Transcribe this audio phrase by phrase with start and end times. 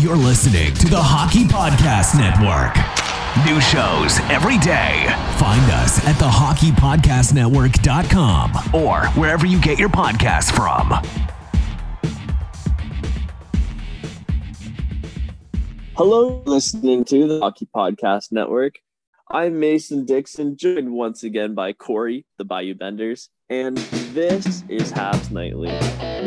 [0.00, 2.72] You're listening to the Hockey Podcast Network.
[3.44, 5.04] New shows every day.
[5.36, 10.88] Find us at thehockeypodcastnetwork.com or wherever you get your podcasts from.
[15.96, 18.78] Hello, listening to the Hockey Podcast Network.
[19.30, 25.30] I'm Mason Dixon, joined once again by Corey, the Bayou Benders, and this is Habs
[25.30, 25.68] Nightly,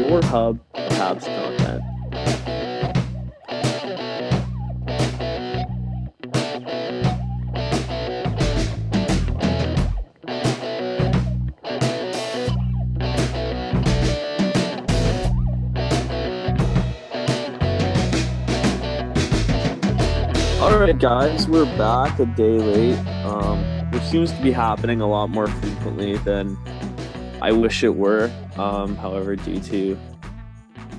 [0.07, 1.81] your hub of Habs content.
[20.83, 23.57] Right, guys, we're back a day late, um,
[23.91, 26.57] which seems to be happening a lot more frequently than
[27.41, 28.29] I wish it were.
[28.57, 29.97] Um, however, due to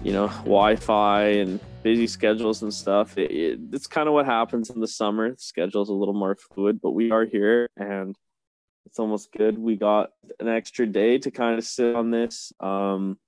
[0.03, 4.71] you know Wi-Fi and busy schedules and stuff, it, it, it's kind of what happens
[4.71, 5.33] in the summer.
[5.33, 8.17] The schedule's a little more fluid, but we are here, and
[8.87, 9.59] it's almost good.
[9.59, 12.55] We got an extra day to kind of sit on this.
[12.59, 13.19] Um,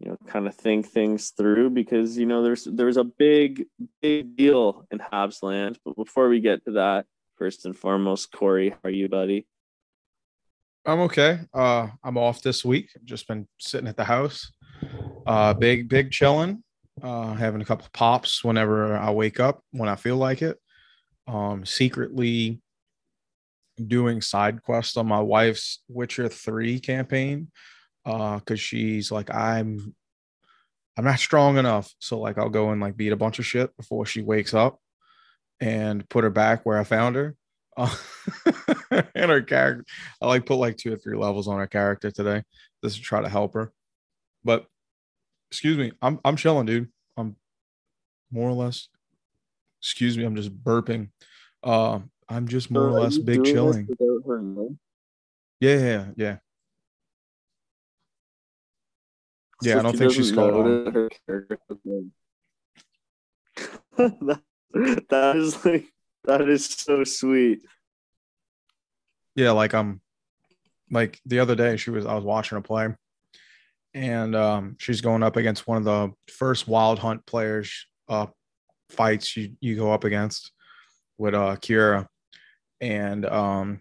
[0.00, 3.66] you know, kind of think things through because you know there's there's a big
[4.02, 5.78] big deal in Habs land.
[5.84, 7.06] But before we get to that,
[7.36, 9.46] first and foremost, Corey, how are you, buddy?
[10.86, 11.40] I'm okay.
[11.52, 12.90] Uh, I'm off this week.
[13.04, 14.52] Just been sitting at the house.
[15.26, 16.62] Uh, big big chilling.
[17.02, 20.58] Uh, having a couple pops whenever I wake up when I feel like it.
[21.26, 22.60] Um, secretly
[23.84, 27.48] doing side quests on my wife's Witcher 3 campaign
[28.06, 29.94] uh because she's like i'm
[30.96, 31.92] i'm not strong enough.
[31.98, 34.78] So like i'll go and like beat a bunch of shit before she wakes up
[35.60, 37.36] and put her back where i found her.
[37.76, 37.94] Uh,
[39.14, 39.84] and her character
[40.20, 42.42] i like put like two or three levels on her character today
[42.84, 43.72] just to try to help her.
[44.44, 44.66] But
[45.50, 46.88] excuse me i'm i'm chilling dude.
[47.16, 47.36] I'm
[48.30, 48.88] more or less
[49.80, 51.08] excuse me i'm just burping.
[51.62, 53.88] Uh i'm just more or less big chilling.
[55.60, 56.36] yeah yeah yeah
[59.64, 60.92] Yeah, I don't think she's caught on.
[60.92, 61.58] Her character
[63.96, 64.42] that,
[65.08, 65.86] that is like
[66.24, 67.62] that is so sweet.
[69.36, 70.00] Yeah, like um
[70.90, 72.88] like the other day she was I was watching her play
[73.94, 78.26] and um she's going up against one of the first wild hunt players uh
[78.90, 80.52] fights you you go up against
[81.16, 82.06] with uh Kira
[82.80, 83.80] and um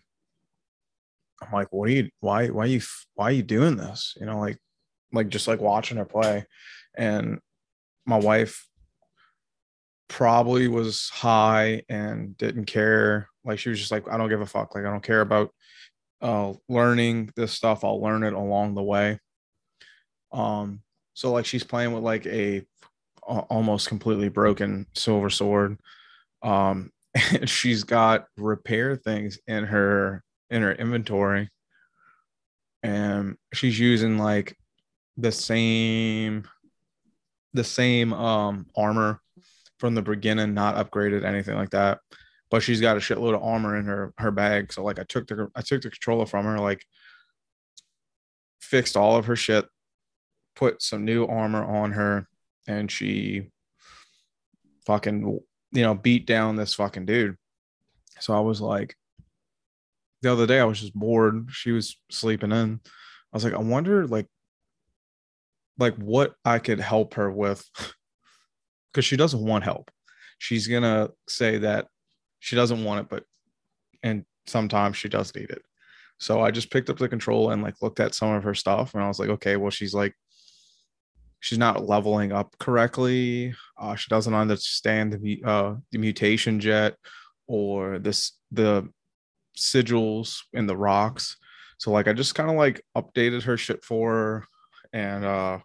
[1.41, 2.81] I'm like what are you why why are you
[3.15, 4.57] why are you doing this you know like
[5.13, 6.45] like just like watching her play.
[6.95, 7.39] And
[8.05, 8.67] my wife
[10.09, 13.29] probably was high and didn't care.
[13.45, 14.75] Like she was just like, I don't give a fuck.
[14.75, 15.51] Like I don't care about
[16.21, 17.83] uh learning this stuff.
[17.83, 19.19] I'll learn it along the way.
[20.31, 20.81] Um,
[21.13, 22.65] so like she's playing with like a
[23.25, 25.77] almost completely broken silver sword.
[26.41, 26.91] Um,
[27.31, 31.49] and she's got repair things in her in her inventory.
[32.81, 34.57] And she's using like
[35.17, 36.47] the same
[37.53, 39.21] the same um armor
[39.77, 41.99] from the beginning, not upgraded, anything like that.
[42.49, 44.71] But she's got a shitload of armor in her her bag.
[44.71, 46.85] So like I took the I took the controller from her, like
[48.61, 49.65] fixed all of her shit,
[50.55, 52.27] put some new armor on her,
[52.67, 53.49] and she
[54.85, 55.39] fucking
[55.71, 57.37] you know beat down this fucking dude.
[58.19, 58.95] So I was like,
[60.21, 61.49] the other day I was just bored.
[61.51, 62.79] She was sleeping in.
[62.85, 64.27] I was like, I wonder like
[65.77, 67.63] like what I could help her with
[68.93, 69.91] because she doesn't want help.
[70.37, 71.87] She's gonna say that
[72.39, 73.23] she doesn't want it, but
[74.01, 75.63] and sometimes she does need it.
[76.19, 78.93] So I just picked up the control and like looked at some of her stuff
[78.93, 80.13] and I was like, okay, well, she's like
[81.39, 83.53] she's not leveling up correctly.
[83.77, 86.95] Uh, she doesn't understand the uh, the mutation jet
[87.47, 88.87] or this the
[89.57, 91.37] sigils in the rocks.
[91.77, 94.47] So like I just kind of like updated her shit for her
[94.93, 95.59] and uh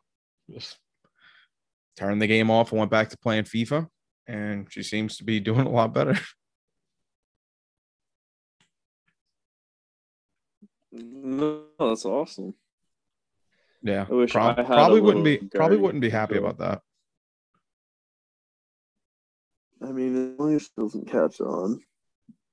[0.51, 0.79] just
[1.97, 3.87] turned the game off and went back to playing FIFA
[4.27, 6.19] and she seems to be doing a lot better.
[10.91, 12.55] No, that's awesome.
[13.83, 14.03] Yeah.
[14.11, 16.81] I prob- I had probably wouldn't be probably wouldn't be happy about that.
[19.83, 21.81] I mean, she doesn't catch on.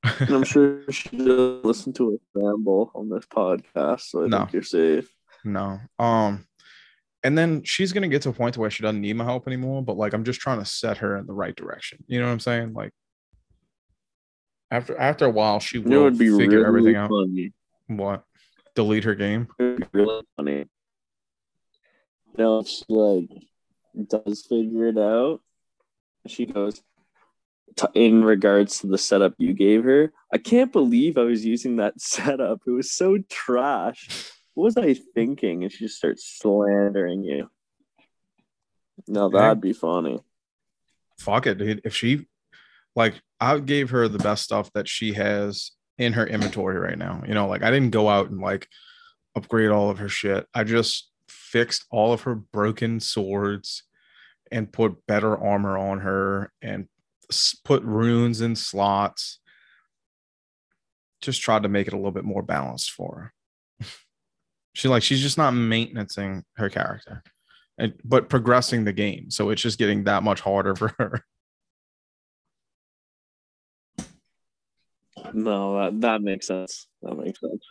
[0.03, 4.39] And I'm sure she doesn't listen to a ramble on this podcast, so I No.
[4.39, 5.09] think you're safe.
[5.43, 5.79] No.
[5.97, 6.45] Um,
[7.25, 9.81] and then she's gonna get to a point where she doesn't need my help anymore.
[9.83, 12.03] But like, I'm just trying to set her in the right direction.
[12.05, 12.73] You know what I'm saying?
[12.73, 12.91] Like,
[14.69, 17.09] after after a while, she will would be figure really everything out.
[17.09, 17.51] funny.
[17.87, 18.23] What?
[18.75, 19.47] Delete her game?
[19.57, 20.65] It would be really funny.
[22.37, 23.29] If she like
[24.07, 25.41] does figure it out,
[26.27, 26.79] she goes
[27.95, 30.13] in regards to the setup you gave her.
[30.31, 32.61] I can't believe I was using that setup.
[32.67, 34.31] It was so trash.
[34.55, 35.63] What was I thinking?
[35.63, 37.49] And she just starts slandering you.
[39.07, 40.19] No, that'd be funny.
[41.19, 41.81] Fuck it, dude.
[41.83, 42.27] If she,
[42.95, 47.21] like, I gave her the best stuff that she has in her inventory right now.
[47.27, 48.67] You know, like I didn't go out and like
[49.35, 50.47] upgrade all of her shit.
[50.53, 53.83] I just fixed all of her broken swords
[54.51, 56.87] and put better armor on her and
[57.63, 59.39] put runes in slots.
[61.21, 63.33] Just tried to make it a little bit more balanced for her.
[64.75, 67.23] She like she's just not maintaining her character,
[67.77, 69.31] and but progressing the game.
[69.31, 71.23] So it's just getting that much harder for her.
[75.33, 76.87] No, that, that makes sense.
[77.01, 77.65] That makes sense.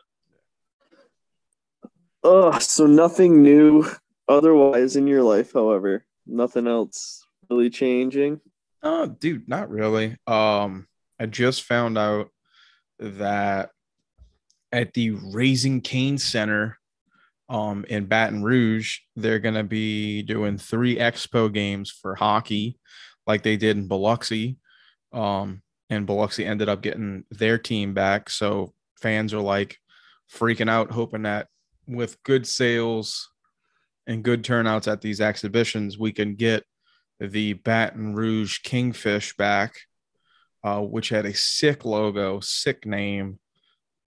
[2.22, 3.86] Oh, so nothing new
[4.28, 6.04] otherwise in your life, however.
[6.26, 8.40] Nothing else really changing.
[8.82, 10.16] Oh, dude, not really.
[10.26, 10.88] Um,
[11.20, 12.30] I just found out
[12.98, 13.70] that
[14.72, 16.78] at the Raising Cane Center
[17.49, 22.79] um in Baton Rouge, they're gonna be doing three expo games for hockey,
[23.26, 24.56] like they did in Biloxi.
[25.12, 28.31] Um, and Biloxi ended up getting their team back.
[28.31, 29.79] So fans are like
[30.32, 31.49] freaking out, hoping that
[31.87, 33.31] with good sales
[34.06, 36.64] and good turnouts at these exhibitions, we can get
[37.20, 39.75] the Baton Rouge Kingfish back,
[40.62, 43.38] uh, which had a sick logo, sick name,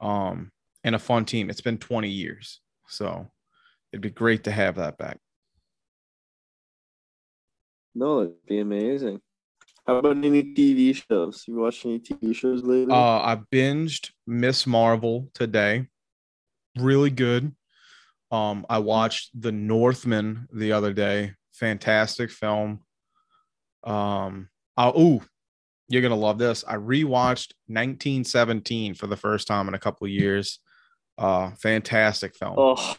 [0.01, 0.51] um,
[0.83, 1.49] and a fun team.
[1.49, 2.61] It's been 20 years.
[2.87, 3.29] So
[3.91, 5.19] it'd be great to have that back.
[7.95, 9.21] No, that'd be amazing.
[9.87, 11.45] How about any TV shows?
[11.47, 12.93] You watched any TV shows lately?
[12.93, 15.87] Uh, I binged Miss Marvel today.
[16.77, 17.55] Really good.
[18.29, 21.33] Um, I watched The Northman the other day.
[21.53, 22.81] Fantastic film.
[23.83, 25.23] Um, oh,
[25.87, 26.65] you're gonna love this.
[26.67, 30.59] I rewatched 1917 for the first time in a couple of years.
[31.17, 32.55] Uh, fantastic film.
[32.57, 32.95] oh,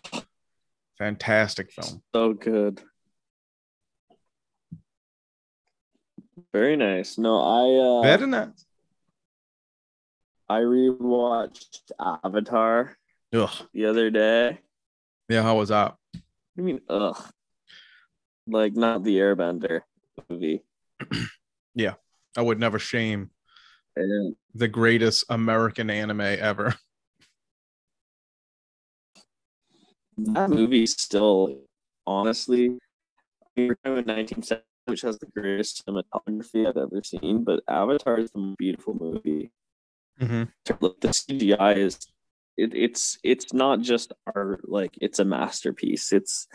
[0.98, 2.02] Fantastic film.
[2.14, 2.82] so good.
[6.52, 7.18] Very nice.
[7.18, 8.50] No, I uh Better than that.
[10.48, 11.90] I rewatched
[12.24, 12.96] Avatar
[13.34, 13.50] Ugh.
[13.74, 14.58] the other day.
[15.28, 15.94] Yeah, how was that?
[16.16, 17.22] I mean, ugh.
[18.46, 19.82] Like not the Airbender
[20.28, 20.62] movie.
[21.74, 21.94] Yeah.
[22.36, 23.30] I would never shame
[24.54, 26.74] the greatest American anime ever.
[30.18, 31.60] that movie still
[32.06, 32.76] honestly
[33.56, 38.18] we were talking about 1970 which has the greatest cinematography I've ever seen, but Avatar
[38.18, 39.50] is the most beautiful movie.
[40.20, 40.44] Mm-hmm.
[40.64, 41.98] The CGI is
[42.56, 46.12] it, it's it's not just art, like it's a masterpiece.
[46.12, 46.48] It's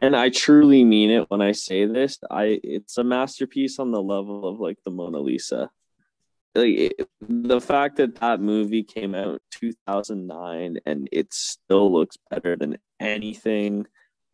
[0.00, 2.18] and I truly mean it when I say this.
[2.30, 5.70] I it's a masterpiece on the level of like the Mona Lisa.
[6.54, 12.16] Like it, the fact that that movie came out in 2009 and it still looks
[12.30, 13.86] better than anything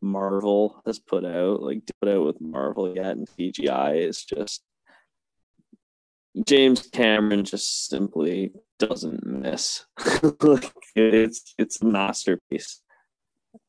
[0.03, 4.62] Marvel has put out, like put out with Marvel yet and CGI is just
[6.47, 9.85] James Cameron just simply doesn't miss.
[10.43, 12.81] like it's it's a masterpiece.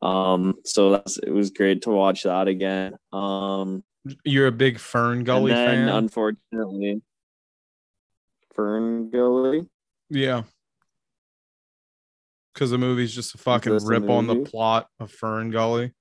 [0.01, 2.95] Um, so that's it was great to watch that again.
[3.11, 3.83] Um,
[4.23, 5.89] You're a big Fern Gully fan.
[5.89, 7.01] unfortunately,
[8.61, 9.67] Fern Gully.
[10.11, 10.43] Yeah.
[12.53, 15.93] Because the movie's just a fucking rip on the plot of Fern Gully.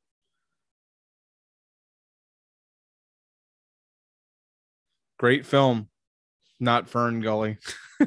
[5.18, 5.88] Great film,
[6.58, 7.56] not Fern Gully.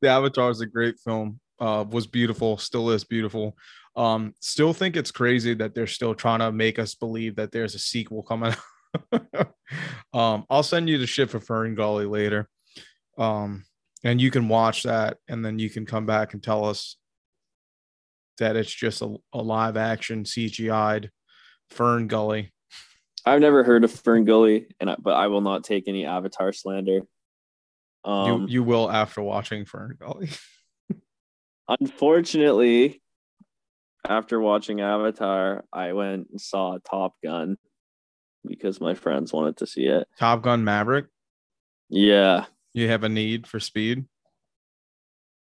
[0.00, 1.40] the Avatar is a great film.
[1.58, 3.56] Uh, was beautiful, still is beautiful.
[3.96, 7.74] Um, still think it's crazy that they're still trying to make us believe that there's
[7.74, 8.54] a sequel coming.
[10.12, 12.48] um, I'll send you the shit for Fern Gully later.
[13.18, 13.64] Um,
[14.04, 16.96] and you can watch that and then you can come back and tell us
[18.38, 21.10] that it's just a, a live action CGI'd
[21.70, 22.52] Fern Gully.
[23.26, 26.52] I've never heard of Fern Gully, and I, but I will not take any Avatar
[26.52, 27.00] slander.
[28.04, 30.30] Um, you you will after watching Fern Gully.
[31.68, 33.02] unfortunately,
[34.08, 37.58] after watching Avatar, I went and saw Top Gun
[38.46, 40.06] because my friends wanted to see it.
[40.18, 41.06] Top Gun Maverick.
[41.90, 42.46] Yeah.
[42.78, 44.04] You have a need for speed.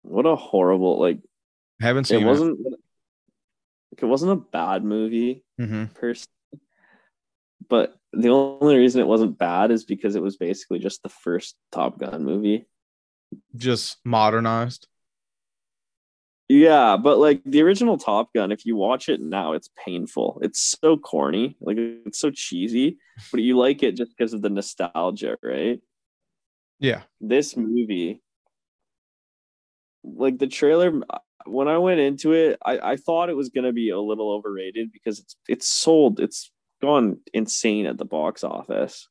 [0.00, 1.18] What a horrible like.
[1.78, 2.24] haven't seen it.
[2.24, 2.58] Wasn't
[3.98, 5.92] it wasn't a bad movie mm-hmm.
[5.92, 6.24] per se,
[7.68, 11.56] but the only reason it wasn't bad is because it was basically just the first
[11.70, 12.66] Top Gun movie.
[13.54, 14.88] Just modernized.
[16.48, 20.40] Yeah, but like the original Top Gun, if you watch it now, it's painful.
[20.42, 22.96] It's so corny, like it's so cheesy,
[23.30, 25.82] but you like it just because of the nostalgia, right?
[26.80, 27.02] Yeah.
[27.20, 28.22] This movie,
[30.02, 31.00] like the trailer,
[31.46, 34.90] when I went into it, I, I thought it was gonna be a little overrated
[34.92, 39.08] because it's it's sold, it's gone insane at the box office.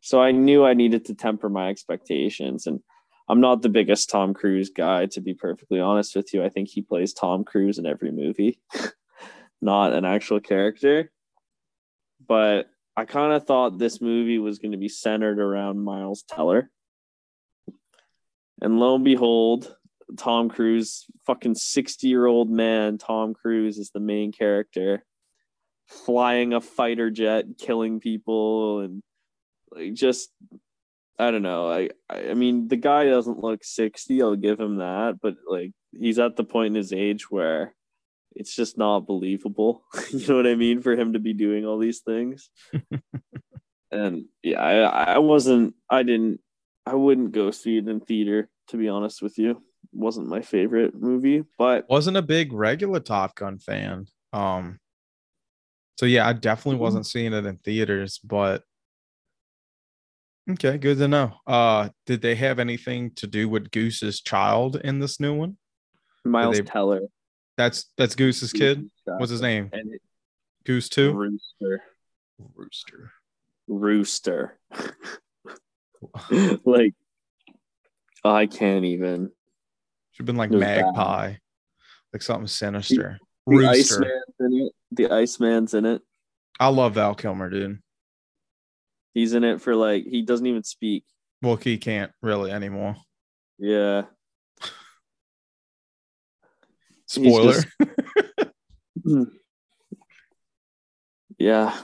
[0.00, 2.80] So I knew I needed to temper my expectations and
[3.28, 6.42] I'm not the biggest Tom Cruise guy, to be perfectly honest with you.
[6.42, 8.58] I think he plays Tom Cruise in every movie,
[9.62, 11.12] not an actual character.
[12.26, 12.68] But
[13.00, 16.70] I kind of thought this movie was going to be centered around Miles Teller.
[18.60, 19.74] And lo and behold,
[20.18, 25.02] Tom Cruise, fucking 60 year old man, Tom Cruise is the main character,
[25.88, 29.02] flying a fighter jet, killing people, and
[29.70, 30.28] like just
[31.18, 31.72] I don't know.
[31.72, 34.20] I I mean, the guy doesn't look 60.
[34.20, 37.74] I'll give him that, but like he's at the point in his age where
[38.34, 39.84] it's just not believable.
[40.10, 40.82] you know what I mean?
[40.82, 42.50] For him to be doing all these things.
[43.90, 45.74] and yeah, I I wasn't.
[45.88, 46.40] I didn't.
[46.86, 48.48] I wouldn't go see it in theater.
[48.68, 49.56] To be honest with you, it
[49.92, 54.06] wasn't my favorite movie, but wasn't a big regular Top Gun fan.
[54.32, 54.78] Um.
[55.98, 56.82] So yeah, I definitely mm-hmm.
[56.82, 58.62] wasn't seeing it in theaters, but
[60.52, 61.34] Okay, good to know.
[61.46, 65.56] Uh, did they have anything to do with Goose's child in this new one?
[66.24, 66.64] Miles they...
[66.64, 67.02] Teller.
[67.60, 68.90] That's that's Goose's kid.
[69.04, 69.68] What's his name?
[69.74, 70.00] It...
[70.64, 71.12] Goose two.
[71.12, 71.82] Rooster.
[72.56, 73.12] Rooster.
[73.68, 74.58] Rooster.
[76.64, 76.94] like,
[78.24, 79.30] I can't even.
[80.12, 81.40] Should have been like Magpie, bad.
[82.14, 83.18] like something sinister.
[83.46, 84.72] The, the Iceman's in it.
[84.92, 86.00] The Iceman's in it.
[86.58, 87.78] I love Val Kilmer, dude.
[89.12, 91.04] He's in it for like he doesn't even speak.
[91.42, 92.96] Well, he can't really anymore.
[93.58, 94.04] Yeah.
[97.10, 97.54] Spoiler.
[97.54, 97.66] Just...
[101.38, 101.76] yeah.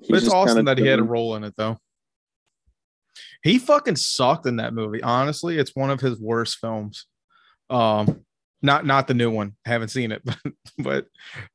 [0.00, 1.78] He's but it's awesome that he had a role in it though.
[3.42, 5.02] He fucking sucked in that movie.
[5.02, 7.06] Honestly, it's one of his worst films.
[7.70, 8.24] Um,
[8.62, 9.54] not not the new one.
[9.66, 10.38] I haven't seen it, but
[10.78, 11.06] but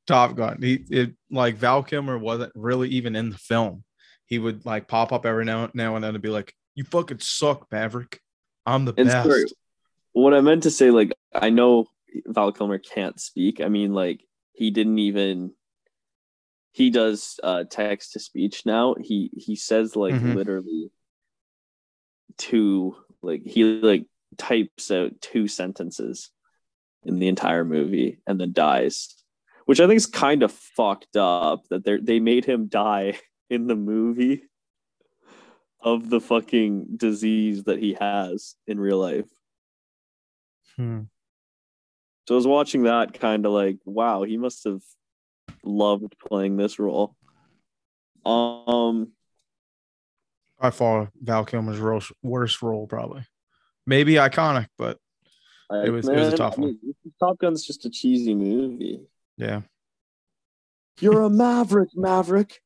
[0.08, 0.62] Top Gun.
[0.62, 3.84] He it like Val Kilmer wasn't really even in the film
[4.34, 7.20] he would like pop up every now, now and then and be like, "You fucking
[7.20, 8.20] suck, Maverick.
[8.66, 9.46] I'm the and best." Sorry,
[10.14, 11.86] what I meant to say, like, I know
[12.28, 13.62] Val Kilmer can't speak.
[13.62, 15.54] I mean, like, he didn't even.
[16.72, 18.96] He does uh, text to speech now.
[19.00, 20.34] He he says like mm-hmm.
[20.34, 20.92] literally
[22.38, 24.06] two like he like
[24.38, 26.32] types out two sentences
[27.04, 29.14] in the entire movie and then dies
[29.66, 33.16] which i think is kind of fucked up that they they made him die
[33.52, 34.42] in the movie
[35.84, 39.30] of the fucking disease that he has in real life.
[40.78, 41.02] Hmm.
[42.28, 44.82] So I was watching that kind of like, wow, he must have
[45.64, 47.16] loved playing this role.
[48.26, 49.12] Um,
[50.60, 51.82] by far Val Kilmer's
[52.22, 53.26] worst role, probably.
[53.86, 54.98] Maybe iconic, but
[55.72, 57.14] it was man, it was a tough I mean, one.
[57.20, 59.02] Top Gun's just a cheesy movie.
[59.38, 59.62] Yeah.
[61.00, 62.62] You're a maverick, Maverick.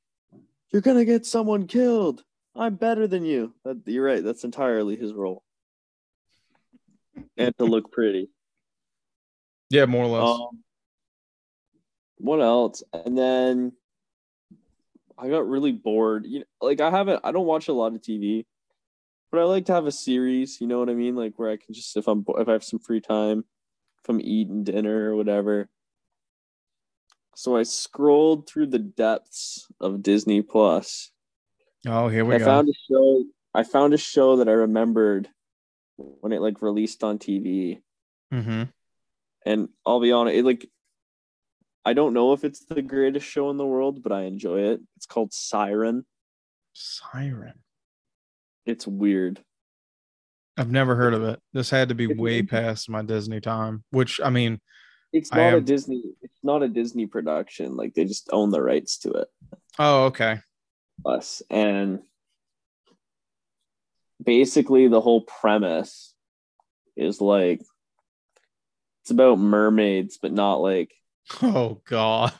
[0.71, 2.23] You're gonna get someone killed.
[2.55, 3.55] I'm better than you.
[3.63, 4.23] That, you're right.
[4.23, 5.43] That's entirely his role.
[7.37, 8.29] and to look pretty.
[9.69, 10.39] Yeah, more or less.
[10.39, 10.63] Um,
[12.17, 12.83] what else?
[12.93, 13.73] And then
[15.17, 16.25] I got really bored.
[16.25, 17.21] You know, like I haven't.
[17.23, 18.45] I don't watch a lot of TV,
[19.31, 20.61] but I like to have a series.
[20.61, 21.15] You know what I mean?
[21.15, 23.43] Like where I can just if I'm if I have some free time,
[24.03, 25.69] if I'm eating dinner or whatever,
[27.35, 31.11] so I scrolled through the depths of Disney Plus.
[31.85, 32.43] Oh, here we I go.
[32.43, 33.23] I found a show.
[33.53, 35.29] I found a show that I remembered
[35.97, 37.81] when it like released on TV.
[38.33, 38.63] Mm-hmm.
[39.47, 40.69] And I'll be honest, it, like
[41.85, 44.81] I don't know if it's the greatest show in the world, but I enjoy it.
[44.97, 46.05] It's called Siren.
[46.73, 47.53] Siren.
[48.65, 49.39] It's weird.
[50.57, 51.39] I've never heard of it.
[51.53, 54.59] This had to be way past my Disney time, which I mean,
[55.13, 56.03] It's not a Disney.
[56.21, 57.77] It's not a Disney production.
[57.77, 59.27] Like they just own the rights to it.
[59.79, 60.39] oh, okay.
[61.05, 62.01] Us and
[64.21, 66.13] basically the whole premise
[66.97, 67.61] is like
[69.07, 70.91] it's about mermaids, but not like
[71.41, 72.33] Oh God.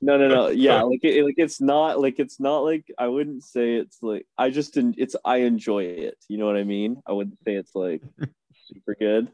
[0.00, 3.42] no no no yeah like it, like it's not like it's not like I wouldn't
[3.42, 6.16] say it's like I just en- it's I enjoy it.
[6.28, 7.02] You know what I mean?
[7.04, 8.00] I wouldn't say it's like
[8.72, 9.26] super good,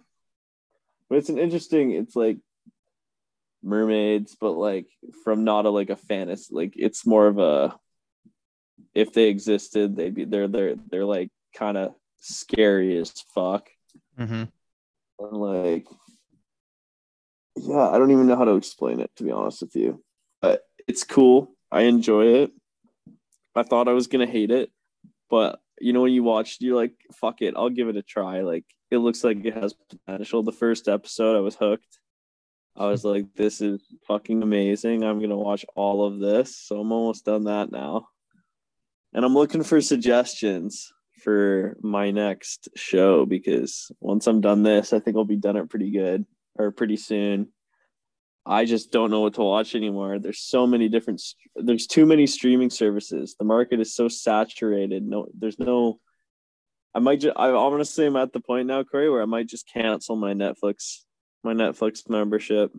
[1.10, 1.90] but it's an interesting.
[1.90, 2.38] It's like
[3.62, 4.86] mermaids, but like
[5.22, 6.46] from not a like a fantasy.
[6.50, 7.78] Like it's more of a
[8.94, 13.68] if they existed, they'd be they're they're they're like kind of scary as fuck.
[14.18, 14.44] Mm-hmm.
[15.20, 15.86] And like,
[17.56, 20.02] yeah, I don't even know how to explain it to be honest with you,
[20.40, 21.54] but it's cool.
[21.70, 22.52] I enjoy it.
[23.54, 24.70] I thought I was gonna hate it,
[25.28, 28.40] but you know when you watch, you're like, "Fuck it, I'll give it a try."
[28.42, 30.42] Like, it looks like it has potential.
[30.42, 31.98] The first episode, I was hooked.
[32.76, 35.02] I was like, "This is fucking amazing.
[35.02, 38.08] I'm gonna watch all of this." So I'm almost done that now,
[39.12, 40.92] and I'm looking for suggestions
[41.22, 45.68] for my next show because once I'm done this, I think I'll be done it
[45.68, 46.24] pretty good
[46.60, 47.48] or pretty soon.
[48.46, 50.18] I just don't know what to watch anymore.
[50.18, 51.22] There's so many different
[51.56, 53.36] there's too many streaming services.
[53.38, 55.06] The market is so saturated.
[55.06, 56.00] No there's no
[56.94, 59.68] I might just I honestly am at the point now, Corey, where I might just
[59.72, 61.00] cancel my Netflix
[61.44, 62.72] my Netflix membership.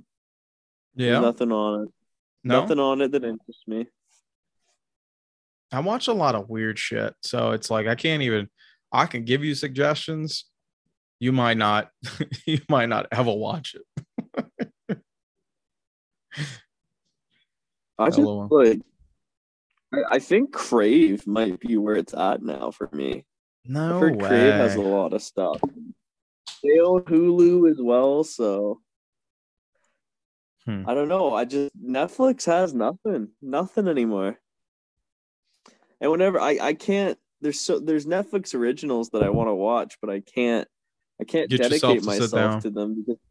[0.95, 1.11] Yeah.
[1.11, 1.89] There's nothing on it.
[2.43, 2.61] no.
[2.61, 3.87] Nothing on it that interests me.
[5.71, 7.13] I watch a lot of weird shit.
[7.21, 8.49] So it's like I can't even
[8.91, 10.45] I can give you suggestions.
[11.21, 11.91] You might not
[12.47, 14.97] you might not ever watch it.
[17.99, 18.47] I just LOL.
[18.49, 18.81] like
[20.09, 23.23] I, think Crave might be where it's at now for me.
[23.65, 25.61] No I've Crave has a lot of stuff.
[26.63, 28.81] They own Hulu as well, so
[30.65, 30.83] Hmm.
[30.87, 31.33] I don't know.
[31.35, 34.39] I just Netflix has nothing, nothing anymore.
[35.99, 39.97] And whenever I I can't, there's so there's Netflix originals that I want to watch,
[40.01, 40.67] but I can't
[41.21, 43.21] I can't Get dedicate to myself to them because.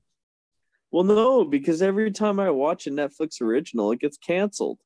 [0.93, 4.79] Well, no, because every time I watch a Netflix original, it gets canceled.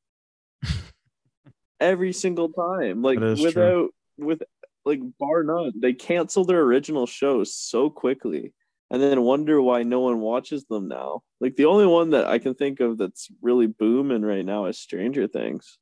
[1.80, 3.44] every single time, like is true.
[3.46, 4.42] without with
[4.84, 8.52] like bar none, they cancel their original shows so quickly,
[8.90, 11.22] and then wonder why no one watches them now.
[11.40, 14.78] Like the only one that I can think of that's really booming right now is
[14.78, 15.78] Stranger Things.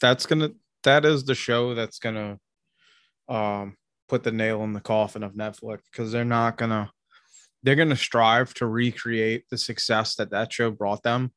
[0.00, 0.52] That's gonna
[0.84, 2.38] that is the show that's gonna
[3.28, 3.76] um
[4.08, 6.90] put the nail in the coffin of Netflix because they're not gonna
[7.62, 11.32] they're gonna strive to recreate the success that that show brought them,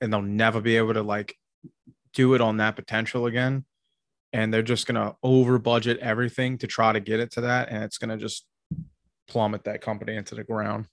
[0.00, 1.36] and they'll never be able to like
[2.14, 3.64] do it on that potential again.
[4.32, 7.84] And they're just gonna over budget everything to try to get it to that, and
[7.84, 8.46] it's gonna just
[9.28, 10.86] plummet that company into the ground.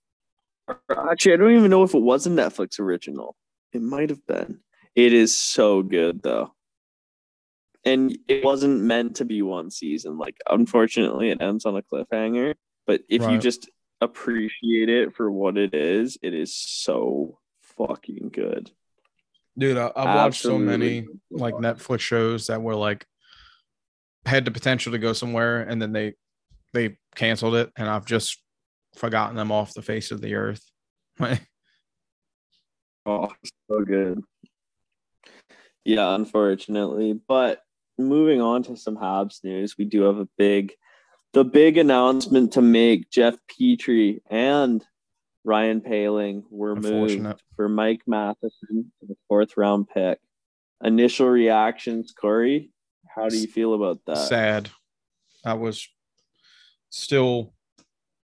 [0.91, 3.37] Actually, I don't even know if it was a Netflix original.
[3.73, 4.61] It might have been.
[4.95, 6.55] It is so good though.
[7.85, 10.19] And it wasn't meant to be one season.
[10.19, 12.55] Like unfortunately it ends on a cliffhanger.
[12.87, 18.71] But if you just appreciate it for what it is, it is so fucking good.
[19.57, 23.07] Dude, I, I've watched so many like Netflix shows that were like
[24.27, 26.15] had the potential to go somewhere and then they
[26.73, 28.39] they canceled it and I've just
[28.95, 30.65] forgotten them off the face of the earth.
[33.07, 33.29] Oh,
[33.69, 34.23] so good.
[35.85, 37.19] Yeah, unfortunately.
[37.27, 37.63] But
[37.99, 40.75] moving on to some Habs news, we do have a big,
[41.33, 43.11] the big announcement to make.
[43.11, 44.85] Jeff Petry and
[45.45, 50.19] Ryan Poehling were moved for Mike Matheson to the fourth round pick.
[50.85, 52.71] Initial reactions, Corey.
[53.09, 54.29] How do you feel about that?
[54.29, 54.71] Sad.
[55.45, 55.89] I was
[56.91, 57.55] still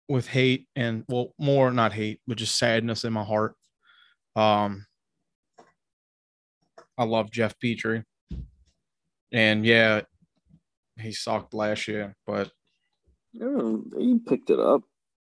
[0.07, 3.55] with hate and well more not hate, but just sadness in my heart.
[4.35, 4.85] Um
[6.97, 8.03] I love Jeff Petry.
[9.31, 10.01] And yeah,
[10.97, 12.51] he sucked last year, but
[13.41, 14.81] Oh, you picked it up.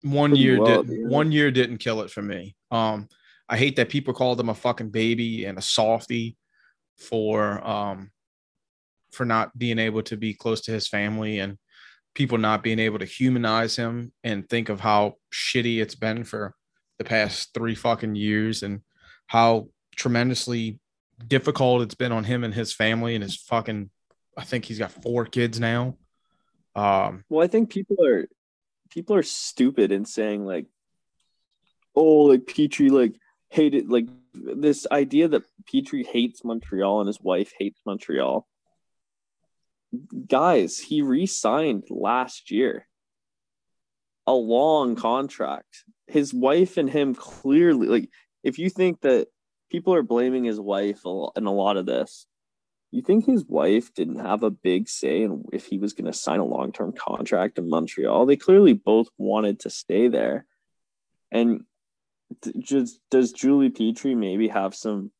[0.01, 1.09] one year well didn't end.
[1.09, 2.55] one year didn't kill it for me.
[2.69, 3.07] Um,
[3.47, 6.35] I hate that people called him a fucking baby and a softy
[6.97, 8.11] for um
[9.11, 11.57] for not being able to be close to his family and
[12.13, 16.55] people not being able to humanize him and think of how shitty it's been for
[16.97, 18.81] the past three fucking years and
[19.27, 20.79] how tremendously
[21.27, 23.89] difficult it's been on him and his family and his fucking
[24.37, 25.97] I think he's got four kids now.
[26.75, 28.27] Um Well, I think people are
[28.89, 30.67] people are stupid in saying like,
[31.95, 33.15] oh, like Petry like
[33.49, 38.47] hated like this idea that Petry hates Montreal and his wife hates Montreal.
[40.27, 42.87] Guys, he re-signed last year.
[44.25, 45.83] A long contract.
[46.07, 48.09] His wife and him clearly like
[48.43, 49.27] if you think that
[49.69, 51.01] people are blaming his wife
[51.35, 52.25] in a lot of this,
[52.91, 56.17] you think his wife didn't have a big say in if he was going to
[56.17, 58.25] sign a long term contract in Montreal?
[58.25, 60.45] They clearly both wanted to stay there.
[61.31, 61.63] And
[62.59, 65.11] just does Julie Petry maybe have some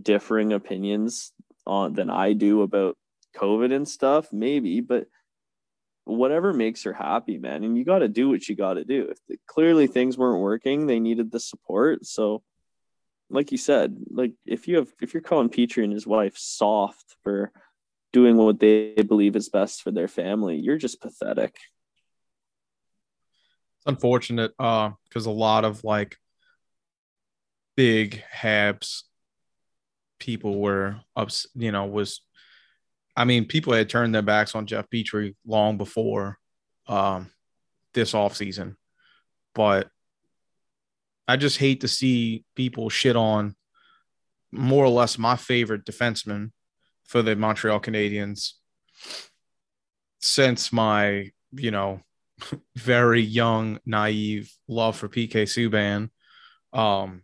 [0.00, 1.32] differing opinions
[1.66, 2.96] on than I do about
[3.34, 4.32] COVID and stuff?
[4.32, 5.06] Maybe, but
[6.04, 7.64] whatever makes her happy, man.
[7.64, 9.10] And you got to do what you got to do.
[9.10, 12.04] If clearly things weren't working, they needed the support.
[12.06, 12.42] So
[13.30, 17.16] like you said, like if you have if you're calling Petry and his wife soft
[17.22, 17.52] for
[18.12, 21.56] doing what they believe is best for their family, you're just pathetic.
[23.78, 26.16] It's unfortunate uh because a lot of like
[27.76, 29.02] big Habs
[30.18, 32.20] people were ups, you know, was
[33.16, 36.38] I mean, people had turned their backs on Jeff Petry long before
[36.86, 37.30] um
[37.94, 38.76] this offseason.
[39.54, 39.88] But
[41.26, 43.54] I just hate to see people shit on
[44.52, 46.50] more or less my favorite defenseman
[47.04, 48.52] for the Montreal Canadiens
[50.20, 52.00] since my, you know,
[52.76, 56.10] very young, naive love for PK Subban.
[56.78, 57.22] Um,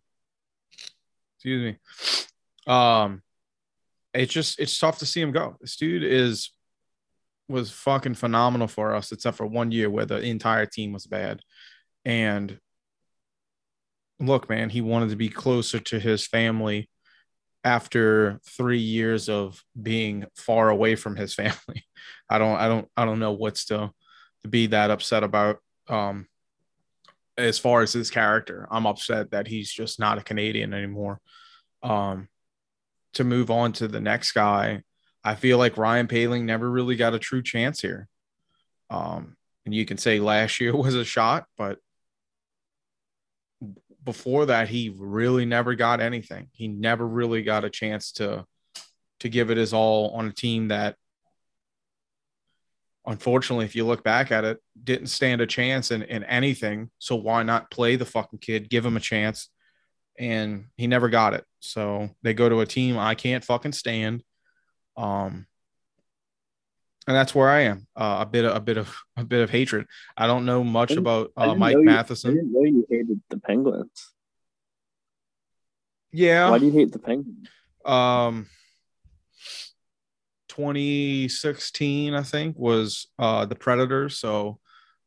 [1.36, 1.74] excuse
[2.66, 2.72] me.
[2.72, 3.22] Um,
[4.14, 5.56] it's just it's tough to see him go.
[5.60, 6.52] This dude is
[7.48, 11.40] was fucking phenomenal for us, except for one year where the entire team was bad.
[12.04, 12.58] And
[14.20, 16.88] look, man, he wanted to be closer to his family
[17.64, 21.84] after three years of being far away from his family.
[22.28, 23.90] I don't, I don't, I don't know what's to
[24.42, 25.58] to be that upset about.
[25.88, 26.26] Um,
[27.36, 31.20] as far as his character, I'm upset that he's just not a Canadian anymore.
[31.82, 32.28] Um,
[33.14, 34.82] to move on to the next guy,
[35.22, 38.08] I feel like Ryan Poehling never really got a true chance here.
[38.88, 41.78] Um, and you can say last year was a shot, but
[44.04, 46.48] before that, he really never got anything.
[46.52, 48.46] He never really got a chance to
[49.20, 50.96] to give it his all on a team that
[53.06, 56.90] unfortunately, if you look back at it, didn't stand a chance in, in anything.
[56.98, 59.50] So why not play the fucking kid, give him a chance?
[60.20, 61.44] And he never got it.
[61.60, 64.22] So they go to a team I can't fucking stand.
[64.96, 65.46] Um,
[67.06, 67.86] and that's where I am.
[67.96, 69.86] Uh, a bit, of, a bit of, a bit of hatred.
[70.16, 74.12] I don't know much about uh, Mike you- I didn't know you hated the Penguins.
[76.12, 76.50] Yeah.
[76.50, 77.48] Why do you hate the Penguins?
[77.86, 78.46] um
[80.48, 84.58] 2016 i think was uh the predators so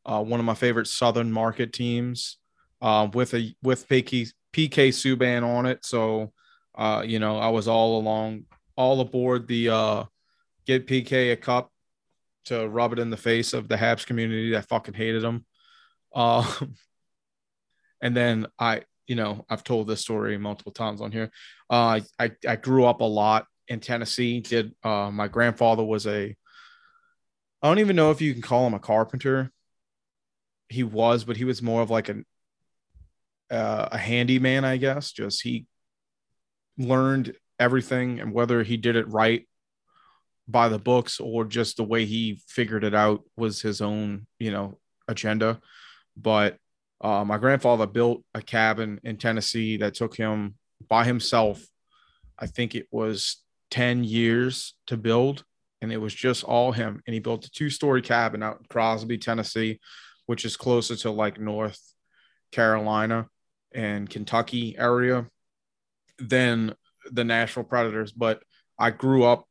[0.06, 2.38] uh one of my favorite southern market teams
[2.82, 6.32] uh, with a with pk pk subban on it so
[6.76, 8.44] uh you know i was all along
[8.76, 10.04] all aboard the uh
[10.66, 11.72] get pk a cup
[12.46, 15.46] to rub it in the face of the habs community that fucking hated him
[16.16, 16.44] uh
[18.02, 21.32] and then i you know, I've told this story multiple times on here.
[21.70, 24.40] Uh, I I grew up a lot in Tennessee.
[24.40, 26.36] Did uh, my grandfather was a
[27.62, 29.52] I don't even know if you can call him a carpenter.
[30.70, 32.26] He was, but he was more of like an
[33.54, 35.12] uh, a handyman, I guess.
[35.12, 35.66] Just he
[36.78, 39.48] learned everything, and whether he did it right
[40.48, 44.52] by the books or just the way he figured it out was his own, you
[44.52, 45.62] know, agenda.
[46.18, 46.58] But
[47.00, 50.56] uh, my grandfather built a cabin in Tennessee that took him
[50.90, 51.64] by himself.
[52.38, 53.38] I think it was
[53.72, 55.44] 10 years to build,
[55.82, 57.02] and it was just all him.
[57.06, 59.80] And he built a two story cabin out in Crosby, Tennessee,
[60.26, 61.80] which is closer to like North
[62.52, 63.30] Carolina
[63.74, 65.28] and Kentucky area
[66.20, 66.76] than
[67.12, 68.12] the Nashville Predators.
[68.12, 68.44] But
[68.78, 69.46] I grew up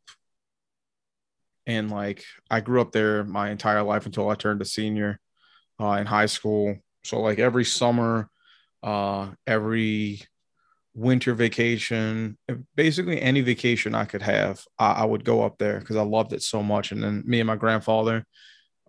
[1.66, 5.20] and like I grew up there my entire life until I turned a senior
[5.80, 6.76] uh, in high school.
[7.04, 8.28] So like every summer,
[8.82, 10.22] uh, every
[10.94, 12.36] winter vacation,
[12.74, 16.32] basically any vacation I could have, I, I would go up there because I loved
[16.32, 16.92] it so much.
[16.92, 18.24] And then me and my grandfather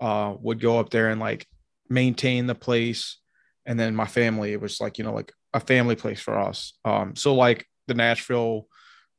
[0.02, 1.48] uh, would go up there and like
[1.90, 3.20] maintain the place.
[3.66, 6.74] And then my family, it was like, you know, like a family place for us.
[6.84, 8.68] Um, so like the Nashville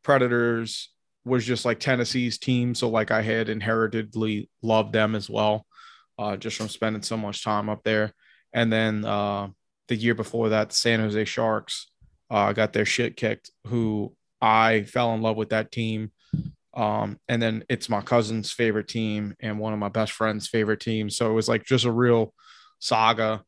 [0.03, 0.91] Predators
[1.25, 2.75] was just like Tennessee's team.
[2.75, 5.67] So like I had inheritedly loved them as well,
[6.19, 8.13] uh, just from spending so much time up there.
[8.53, 9.49] And then uh,
[9.89, 11.91] the year before that, San Jose Sharks
[12.31, 16.13] uh, got their shit kicked, who I fell in love with that team.
[16.75, 20.81] Um, and then it's my cousin's favorite team and one of my best friend's favorite
[20.81, 21.17] teams.
[21.17, 22.35] So it was like just a real
[22.81, 23.45] saga.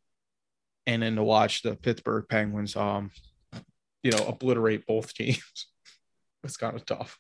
[0.87, 3.11] And then to watch the Pittsburgh Penguins, um,
[4.03, 5.66] you know, obliterate both teams.
[6.44, 7.18] it's kind of tough.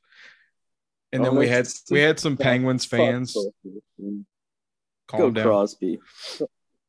[1.12, 3.36] And then oh, we had we had some Penguins fans.
[5.08, 5.44] Calm Go down.
[5.44, 6.00] Crosby.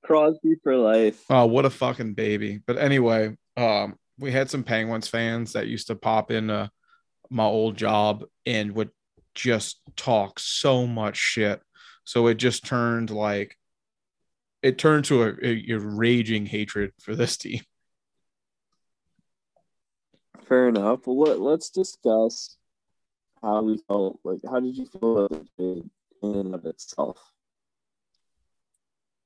[0.04, 1.24] Crosby for life.
[1.30, 2.62] Oh, what a fucking baby.
[2.66, 6.48] But anyway, um, we had some Penguins fans that used to pop in
[7.30, 8.92] my old job and would
[9.36, 11.62] just talk so much shit.
[12.04, 13.56] So it just turned like
[14.68, 17.62] it turned to a, a, a raging hatred for this team.
[20.44, 21.08] Fair enough.
[21.08, 22.58] Well, let, let's discuss
[23.42, 24.20] how we felt.
[24.26, 25.90] Like, how did you feel about the trade
[26.22, 27.18] in and of itself?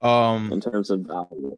[0.01, 1.58] Um, in terms of value,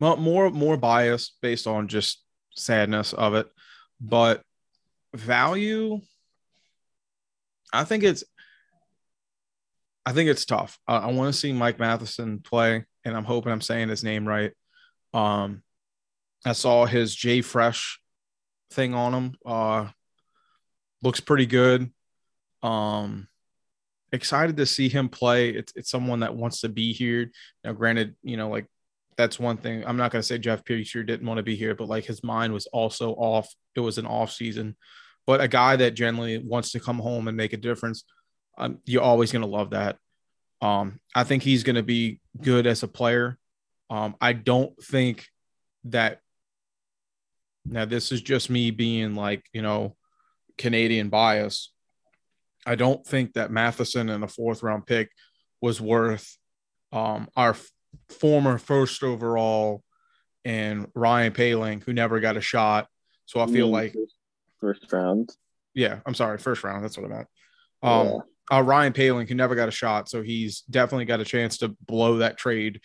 [0.00, 3.48] well, more more bias based on just sadness of it,
[4.00, 4.42] but
[5.14, 6.00] value.
[7.72, 8.22] I think it's.
[10.04, 10.78] I think it's tough.
[10.86, 14.26] I, I want to see Mike Matheson play, and I'm hoping I'm saying his name
[14.26, 14.52] right.
[15.14, 15.62] Um,
[16.44, 18.00] I saw his J Fresh
[18.72, 19.34] thing on him.
[19.46, 19.88] Uh,
[21.02, 21.90] looks pretty good.
[22.62, 23.28] Um,
[24.12, 25.50] excited to see him play.
[25.50, 27.30] It's it's someone that wants to be here.
[27.62, 28.66] Now, granted, you know, like
[29.16, 29.84] that's one thing.
[29.86, 32.52] I'm not gonna say Jeff Petry didn't want to be here, but like his mind
[32.52, 33.48] was also off.
[33.76, 34.76] It was an off season,
[35.26, 38.02] but a guy that generally wants to come home and make a difference,
[38.58, 39.96] um, you're always gonna love that.
[40.60, 43.38] Um, I think he's gonna be good as a player.
[43.90, 45.26] Um, I don't think
[45.84, 46.20] that.
[47.68, 49.96] Now, this is just me being like, you know,
[50.56, 51.72] Canadian bias.
[52.64, 55.10] I don't think that Matheson in a fourth round pick
[55.60, 56.36] was worth
[56.92, 57.70] um, our f-
[58.08, 59.82] former first overall
[60.44, 62.86] and Ryan Poehling, who never got a shot.
[63.24, 63.94] So I feel like
[64.60, 65.30] first round.
[65.74, 66.84] Yeah, I'm sorry, first round.
[66.84, 67.28] That's what I meant.
[67.82, 68.18] Um, yeah.
[68.52, 71.76] Uh, Ryan Poehling, who never got a shot, so he's definitely got a chance to
[71.86, 72.80] blow that trade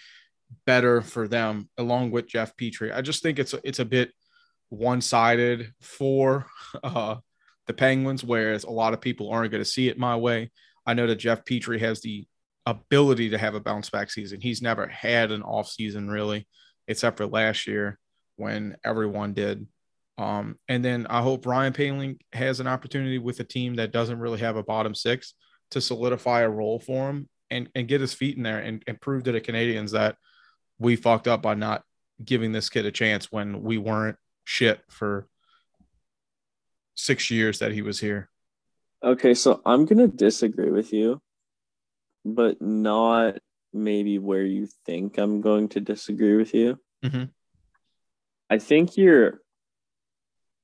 [0.65, 2.93] better for them, along with Jeff Petry.
[2.93, 4.11] I just think it's it's a bit
[4.69, 6.47] one sided for
[6.83, 7.17] uh,
[7.67, 10.51] the Penguins, whereas a lot of people aren't going to see it my way.
[10.85, 12.25] I know that Jeff Petry has the
[12.65, 14.41] ability to have a bounce back season.
[14.41, 16.47] He's never had an off season really,
[16.87, 17.99] except for last year
[18.35, 19.67] when everyone did.
[20.17, 24.19] Um, and then I hope Ryan Poehling has an opportunity with a team that doesn't
[24.19, 25.33] really have a bottom six
[25.71, 29.01] to solidify a role for him and, and get his feet in there and, and
[29.01, 30.15] prove to the Canadians that
[30.79, 31.83] we fucked up by not
[32.23, 35.27] giving this kid a chance when we weren't shit for
[36.95, 38.29] six years that he was here.
[39.03, 41.21] Okay, so I'm gonna disagree with you,
[42.23, 43.39] but not
[43.73, 46.79] maybe where you think I'm going to disagree with you.
[47.03, 47.23] Mm-hmm.
[48.49, 49.39] I think you're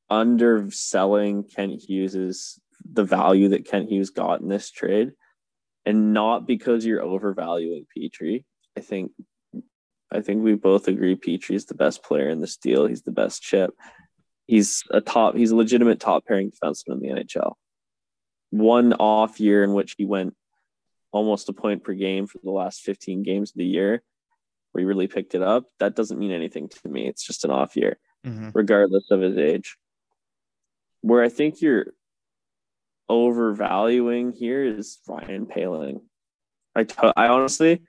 [0.10, 2.60] underselling Kent Hughes's
[2.92, 5.12] the value that Kent Hughes got in this trade,
[5.86, 8.46] and not because you're overvaluing Petry.
[8.78, 9.12] I think
[10.12, 12.86] I think we both agree Petry is the best player in this deal.
[12.86, 13.74] He's the best chip
[14.48, 17.54] he's a top he's a legitimate top pairing defenseman in the NHL.
[18.50, 20.36] One off year in which he went
[21.12, 24.02] almost a point per game for the last 15 games of the year
[24.72, 27.08] where he really picked it up, that doesn't mean anything to me.
[27.08, 28.00] It's just an off year.
[28.26, 28.52] Mhm.
[28.54, 29.78] regardless of his age.
[31.02, 31.94] Where I think you're
[33.10, 36.02] overvaluing here is Ryan Poehling.
[36.76, 37.82] I to- I honestly,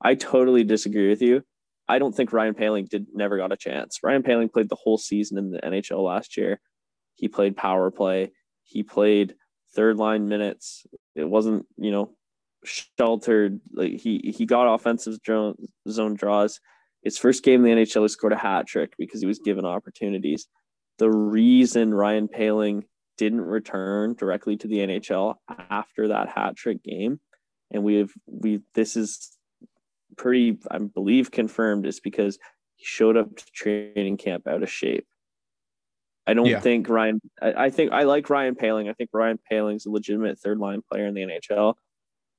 [0.00, 1.42] I totally disagree with you.
[1.88, 3.98] I don't think Ryan Poehling did never got a chance.
[4.02, 6.60] Ryan Poehling played the whole season in the NHL last year.
[7.14, 8.32] He played power play.
[8.62, 9.34] He played
[9.74, 10.86] third line minutes.
[11.14, 12.14] It wasn't, you know,
[12.64, 13.60] sheltered.
[13.72, 15.56] Like he he got offensive zone
[15.88, 16.60] zone draws.
[17.02, 19.64] His first game in the NHL, he scored a hat trick because he was given
[19.64, 20.46] opportunities.
[20.98, 22.82] The reason Ryan Poehling
[23.18, 25.34] didn't return directly to the NHL
[25.68, 27.20] after that hat trick game,
[27.70, 29.36] and we have we this is
[30.16, 32.38] pretty I believe confirmed is because
[32.76, 35.06] he showed up to training camp out of shape.
[36.26, 36.60] I don't Yeah.
[36.60, 37.20] think Ryan.
[37.42, 38.88] I, I think I like Ryan Poehling.
[38.88, 41.74] I think Ryan Poehling's a legitimate third line player in the NHL.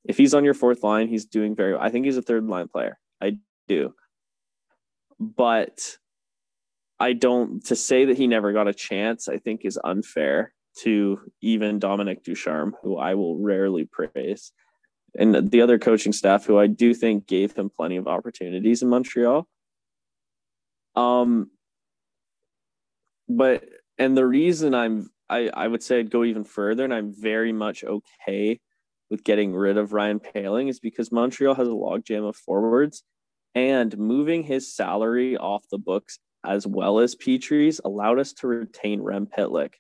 [0.06, 1.74] If he's on your fourth line, he's doing very.
[1.74, 1.82] well.
[1.82, 2.98] I think he's a third line player.
[3.22, 3.38] I
[3.68, 3.94] do,
[5.20, 5.98] but
[7.00, 7.66] I don't.
[7.66, 12.24] To say that he never got a chance, I think is unfair to even Dominic
[12.24, 14.52] Ducharme, who I will rarely praise,
[15.18, 18.90] and the other coaching staff, who I do think gave him plenty of opportunities in
[18.90, 19.48] Montreal.
[20.96, 21.52] Um,
[23.28, 23.64] but
[23.98, 27.52] and the reason I'm I I would say I'd go even further, and I'm very
[27.52, 28.60] much okay
[29.10, 33.04] with getting rid of Ryan Poehling is because Montreal has a logjam of forwards,
[33.56, 39.02] and moving his salary off the books as well as Petry's allowed us to retain
[39.02, 39.74] Rem Pitlick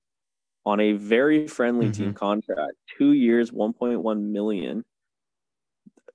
[0.69, 2.13] on a very friendly team mm-hmm.
[2.13, 4.85] contract, two years, 1.1 million.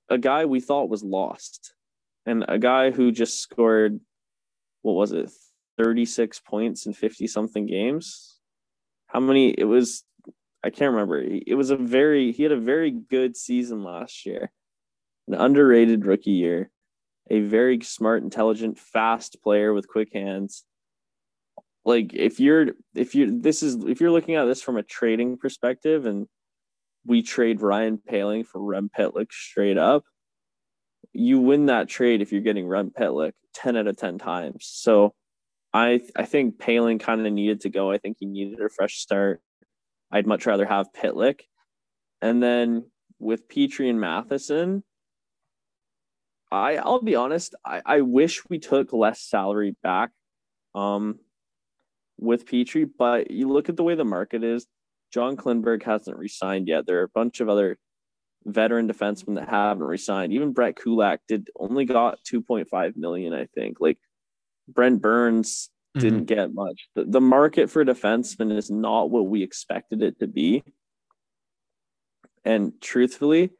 [0.07, 1.73] A guy we thought was lost,
[2.25, 3.99] and a guy who just scored,
[4.81, 5.29] what was it,
[5.77, 8.39] 36 points in 50 something games.
[9.07, 9.49] How many?
[9.49, 10.05] It was,
[10.63, 11.21] I can't remember.
[11.21, 14.53] It was a very, he had a very good season last year,
[15.27, 16.71] an underrated rookie year,
[17.29, 20.63] a very smart, intelligent, fast player with quick hands.
[21.85, 25.37] Like if you're, if you're, this is, if you're looking at this from a trading
[25.37, 26.27] perspective and
[27.05, 30.03] we trade Ryan Poehling for Rem Pitlick straight up,
[31.13, 34.67] you win that trade if you're getting Rem Pitlick 10 out of 10 times.
[34.67, 35.13] So,
[35.75, 37.91] I I think Poehling kind of needed to go.
[37.91, 39.41] I think he needed a fresh start.
[40.09, 41.41] I'd much rather have Pitlick.
[42.21, 44.85] And then with Petry and Matheson,
[46.49, 50.11] I I'll be honest, I, I wish we took less salary back
[50.73, 51.19] um
[52.17, 54.67] with Petry, but you look at the way the market is,
[55.13, 56.85] John Klingberg hasn't resigned yet.
[56.85, 57.77] There are a bunch of other
[58.45, 60.33] veteran defensemen that haven't resigned.
[60.33, 63.77] Even Brett Kulak did only got 2.5 million, I think.
[63.79, 63.97] Like
[64.67, 66.01] Brent Burns mm-hmm.
[66.01, 66.87] didn't get much.
[66.95, 70.63] The, the market for defensemen is not what we expected it to be.
[72.43, 73.51] And truthfully,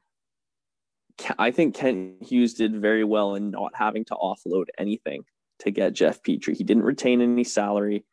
[1.39, 5.24] I think Kent Hughes did very well in not having to offload anything
[5.60, 6.56] to get Jeff Petry.
[6.56, 8.06] He didn't retain any salary.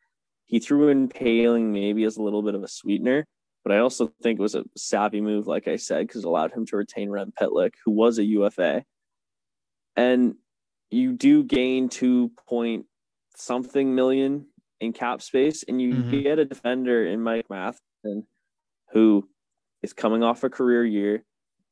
[0.45, 3.25] He threw in Poehling maybe as a little bit of a sweetener,
[3.63, 6.51] but I also think it was a savvy move, like I said, because it allowed
[6.51, 8.83] him to retain Rem Pitlick, who was a UFA.
[9.95, 10.35] And
[10.91, 12.85] you do gain two point
[13.35, 14.47] something million
[14.79, 16.23] in cap space, and you Mhm.
[16.23, 18.27] get a defender in Mike Matheson
[18.91, 19.27] who
[19.81, 21.25] is coming off a career year,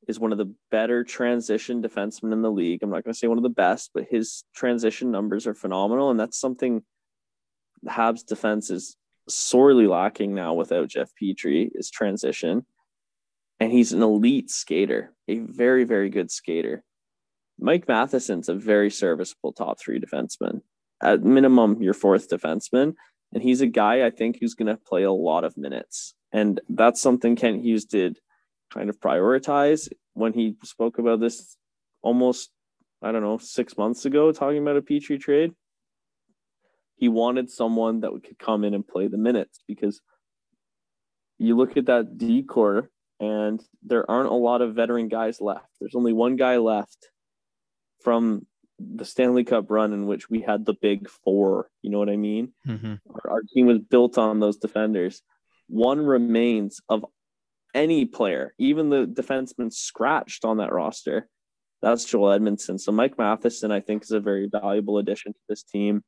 [0.08, 2.82] is one of the better transition defensemen in the league.
[2.82, 6.10] I'm not going to say one of the best, but his transition numbers are phenomenal,
[6.10, 6.84] and that's something
[7.88, 8.96] Habs defense is
[9.28, 12.65] sorely lacking now without Jeff Petry is transition.
[13.60, 16.84] And he's an elite skater, a very, very good skater.
[17.60, 20.62] Mike Matheson's a very serviceable top three defenseman.
[21.02, 22.96] At minimum, your fourth defenseman.
[23.34, 26.15] And he's a guy I think who's going to play a lot of minutes.
[26.32, 28.20] And that's something Kent Hughes did
[28.74, 31.56] kind of prioritize when he spoke about this
[32.02, 32.52] almost,
[33.02, 35.54] I don't know, six months ago, talking about a Petry trade.
[37.02, 40.00] He wanted someone that could come in and play the minutes because
[41.40, 45.66] you look at that D core and there aren't a lot of veteran guys left.
[45.80, 47.10] There's only one guy left
[48.04, 48.46] from
[48.78, 51.72] the Stanley Cup run in which we had the big four.
[51.82, 52.54] You know what I mean?
[52.68, 53.00] Mhm.
[53.10, 55.24] Our, our team was built on those defenders.
[55.68, 57.04] One remains of
[57.74, 61.28] any player, even the defenseman scratched on that roster.
[61.82, 62.78] That's Joel Edmondson.
[62.78, 66.04] So Mike Matheson, I think, is a very valuable addition to this team.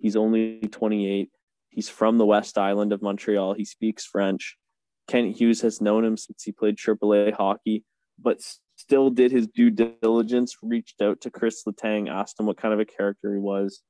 [0.00, 1.30] He's only 28.
[1.68, 3.54] He's from the West Island of Montreal.
[3.54, 4.56] He speaks French.
[5.08, 7.84] Kent Hughes has known him since he played AAA hockey,
[8.18, 8.40] but
[8.76, 12.80] still did his due diligence, reached out to Chris Letang, asked him what kind of
[12.80, 13.82] a character he was.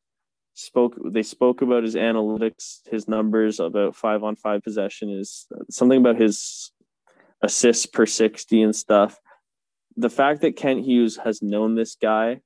[0.55, 5.99] Spoke they spoke about his analytics, his numbers about five on five possession is something
[5.99, 6.73] about his
[7.41, 9.19] assists per 60 and stuff.
[9.97, 12.41] The fact that Kent Hughes has known this guy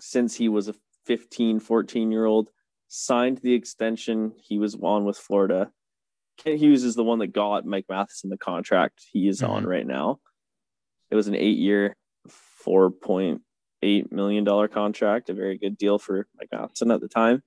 [0.00, 0.74] since he was a
[1.06, 2.50] 15, 14 year old
[2.88, 5.70] signed the extension he was on with Florida.
[6.38, 9.52] Kent Hughes is the one that got Mike Matheson the contract he is mm-hmm.
[9.52, 10.18] on right now.
[11.10, 11.96] It was an eight year,
[12.66, 17.42] $4.8 million contract, a very good deal for Mike Matheson at the time.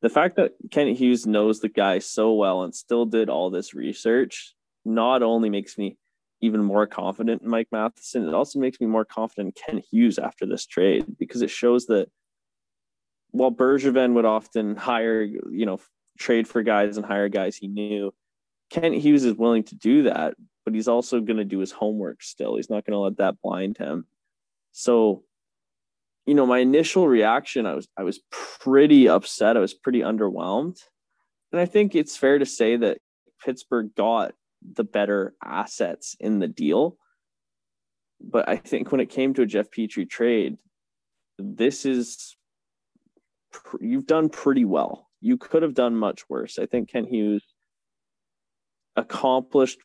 [0.00, 3.74] The fact that Kent Hughes knows the guy so well and still did all this
[3.74, 4.54] research
[4.84, 5.98] not only makes me
[6.40, 10.18] even more confident in Mike Matheson, it also makes me more confident in Kent Hughes
[10.18, 12.08] after this trade because it shows that
[13.30, 15.80] while Bergevin would often hire, you know,
[16.18, 18.12] trade for guys and hire guys he knew,
[18.70, 22.22] Kent Hughes is willing to do that, but he's also going to do his homework
[22.22, 22.56] still.
[22.56, 24.06] He's not going to let that blind him.
[24.72, 25.24] So,
[26.26, 29.56] you know, my initial reaction, I was I was pretty upset.
[29.56, 30.78] I was pretty underwhelmed.
[31.52, 32.98] And I think it's fair to say that
[33.42, 34.34] Pittsburgh got
[34.74, 36.98] the better assets in the deal.
[38.20, 40.58] But I think when it came to a Jeff Petry trade,
[41.38, 42.36] this is
[43.80, 45.08] you've done pretty well.
[45.20, 46.58] You could have done much worse.
[46.58, 47.42] I think Kent Hughes
[48.96, 49.78] accomplished,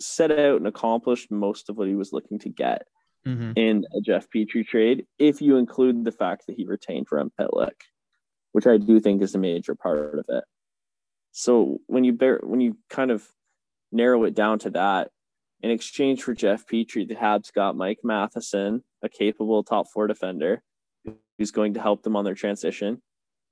[0.00, 2.86] set out and accomplished most of what he was looking to get
[3.26, 3.52] mm-hmm.
[3.56, 7.80] in a Jeff Petry trade, if you include the fact that he retained Rem Pitlick,
[8.52, 10.44] which I do think is a major part of it.
[11.32, 13.26] So when you bear when you kind of
[13.92, 15.10] narrow it down to that,
[15.62, 20.62] in exchange for Jeff Petry, the Habs got Mike Matheson, a capable top four defender,
[21.38, 23.00] who's going to help them on their transition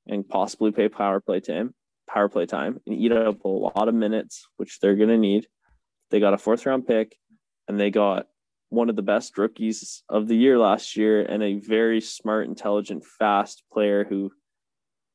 [0.09, 1.75] and possibly pay power play time,
[2.09, 5.47] power play time, and eat up a lot of minutes, which they're going to need.
[6.11, 7.17] They got a fourth round pick,
[7.67, 8.27] and they got
[8.71, 13.05] one of the best rookies of the year last year, and a very smart, intelligent,
[13.05, 14.31] fast player who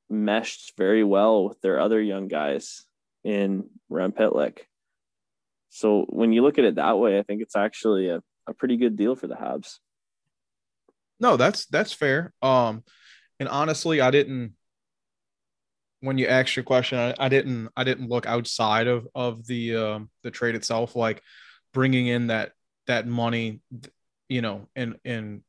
[0.09, 2.85] meshed very well with their other young guys
[3.23, 4.59] in Rem Pitlick.
[5.69, 8.77] So when you look at it that way, I think it's actually a, a pretty
[8.77, 9.79] good deal for the Habs.
[11.19, 12.33] No, that's that's fair.
[12.41, 12.83] Um,
[13.39, 14.53] and honestly, I didn't.
[16.03, 17.69] When you asked your question, I, I didn't.
[17.77, 21.21] I didn't look outside of of the um, the trade itself, like
[21.73, 22.51] bringing in that
[22.87, 23.61] that money,
[24.27, 25.43] you know, and and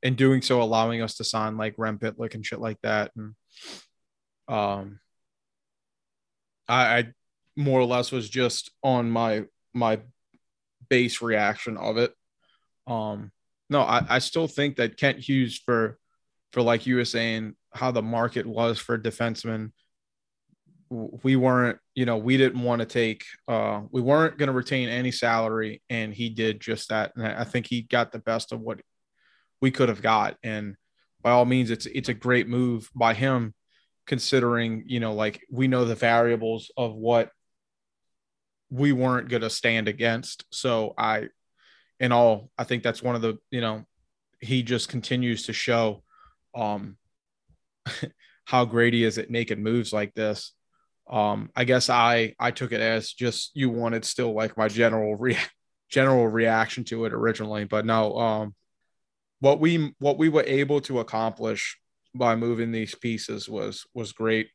[0.00, 3.34] and doing so, allowing us to sign like Rem Pitlick and shit like that, and
[4.46, 5.00] um,
[6.68, 7.12] I, I
[7.56, 10.00] more or less was just on my my
[10.88, 12.12] base reaction of it.
[12.86, 13.32] Um,
[13.68, 15.98] no, I, I still think that Kent Hughes for
[16.52, 19.70] for like you were saying how the market was for defensemen.
[20.90, 24.88] We weren't, you know, we didn't want to take, uh, we weren't going to retain
[24.88, 27.12] any salary, and he did just that.
[27.16, 28.80] And I think he got the best of what
[29.60, 30.36] we could have got.
[30.42, 30.76] And
[31.22, 33.52] by all means, it's it's a great move by him,
[34.06, 37.30] considering you know, like we know the variables of what
[38.70, 40.44] we weren't going to stand against.
[40.50, 41.28] So I,
[41.98, 43.84] in all, I think that's one of the, you know,
[44.40, 46.02] he just continues to show
[46.54, 46.96] um,
[48.44, 50.52] how great he is at making moves like this.
[51.08, 55.16] Um, I guess I, I took it as just, you wanted still like my general
[55.16, 55.36] re
[55.88, 58.54] general reaction to it originally, but no, um,
[59.38, 61.78] what we, what we were able to accomplish
[62.12, 64.48] by moving these pieces was, was great.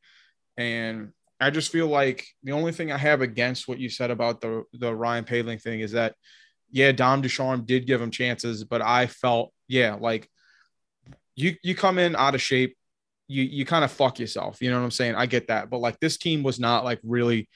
[0.57, 4.41] And I just feel like the only thing I have against what you said about
[4.41, 6.13] the the Ryan Poehling thing is that
[6.69, 10.29] yeah, Dom Ducharme did give him chances, but I felt yeah, like
[11.35, 12.77] you you come in out of shape,
[13.31, 14.61] you you kind of fuck yourself.
[14.61, 15.15] You know what I'm saying?
[15.15, 17.49] I get that, but like this team was not like really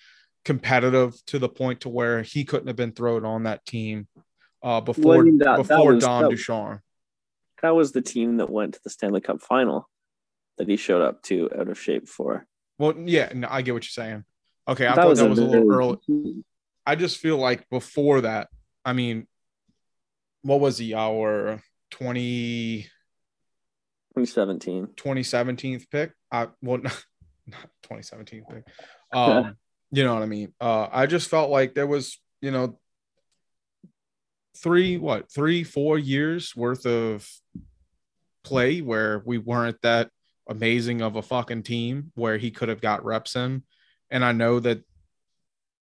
[0.45, 4.07] competitive to the point to where he couldn't have been thrown on that team
[4.63, 6.81] uh, before well, I mean, that, before that was, Dom that, Ducharme.
[7.61, 9.89] That was the team that went to the Stanley Cup final
[10.57, 12.45] that he showed up to out of shape for.
[12.77, 14.23] Well, yeah, no, I get what you're saying.
[14.67, 15.97] Okay, I that thought was that was a little early.
[16.85, 18.47] I just feel like before that,
[18.83, 19.27] I mean,
[20.43, 21.61] what was the our
[21.91, 22.87] 20
[24.15, 26.13] 2017 2017 pick?
[26.31, 27.05] I well not,
[27.47, 28.63] not 2017 pick.
[29.13, 29.55] Um,
[29.91, 30.51] you know what I mean?
[30.59, 32.79] Uh I just felt like there was, you know,
[34.57, 37.29] three what, 3 4 years worth of
[38.43, 40.09] play where we weren't that
[40.49, 43.63] amazing of a fucking team where he could have got reps in.
[44.09, 44.83] And I know that,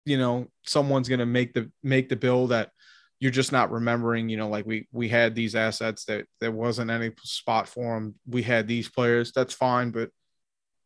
[0.06, 2.72] you know, someone's gonna make the make the bill that
[3.20, 6.90] you're just not remembering, you know, like we we had these assets that there wasn't
[6.90, 8.16] any spot for them.
[8.26, 10.10] We had these players, that's fine, but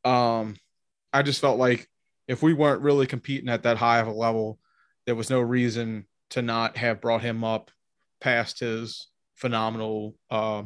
[0.10, 0.56] um
[1.12, 1.88] I just felt like
[2.28, 4.58] if we weren't really competing at that high of a level,
[5.06, 7.70] there was no reason to not have brought him up
[8.20, 10.64] past his phenomenal uh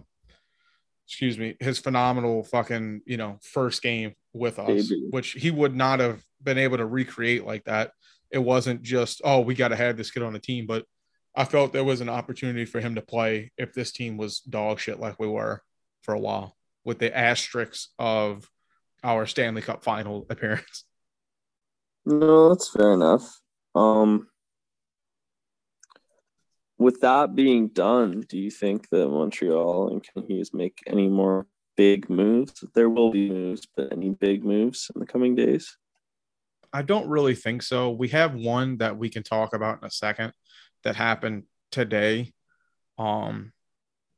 [1.05, 5.07] excuse me, his phenomenal fucking, you know, first game with us, Baby.
[5.09, 7.91] which he would not have been able to recreate like that.
[8.29, 10.85] It wasn't just, oh, we got to have this kid on the team, but
[11.37, 14.79] I felt there was an opportunity for him to play if this team was dog
[14.79, 15.61] shit like we were
[16.01, 18.49] for a while with the asterisks of
[19.03, 20.83] our Stanley Cup final appearance.
[22.07, 23.39] No, that's fair enough.
[23.75, 24.29] Um,
[26.79, 31.45] with that being done, do you think that Montreal and Kent Hughes make any more
[31.75, 32.63] big moves?
[32.73, 35.77] There will be moves, but any big moves in the coming days?
[36.73, 37.91] I don't really think so.
[37.91, 40.33] We have one that we can talk about in a second
[40.83, 42.33] that happened today.
[42.97, 43.51] Um,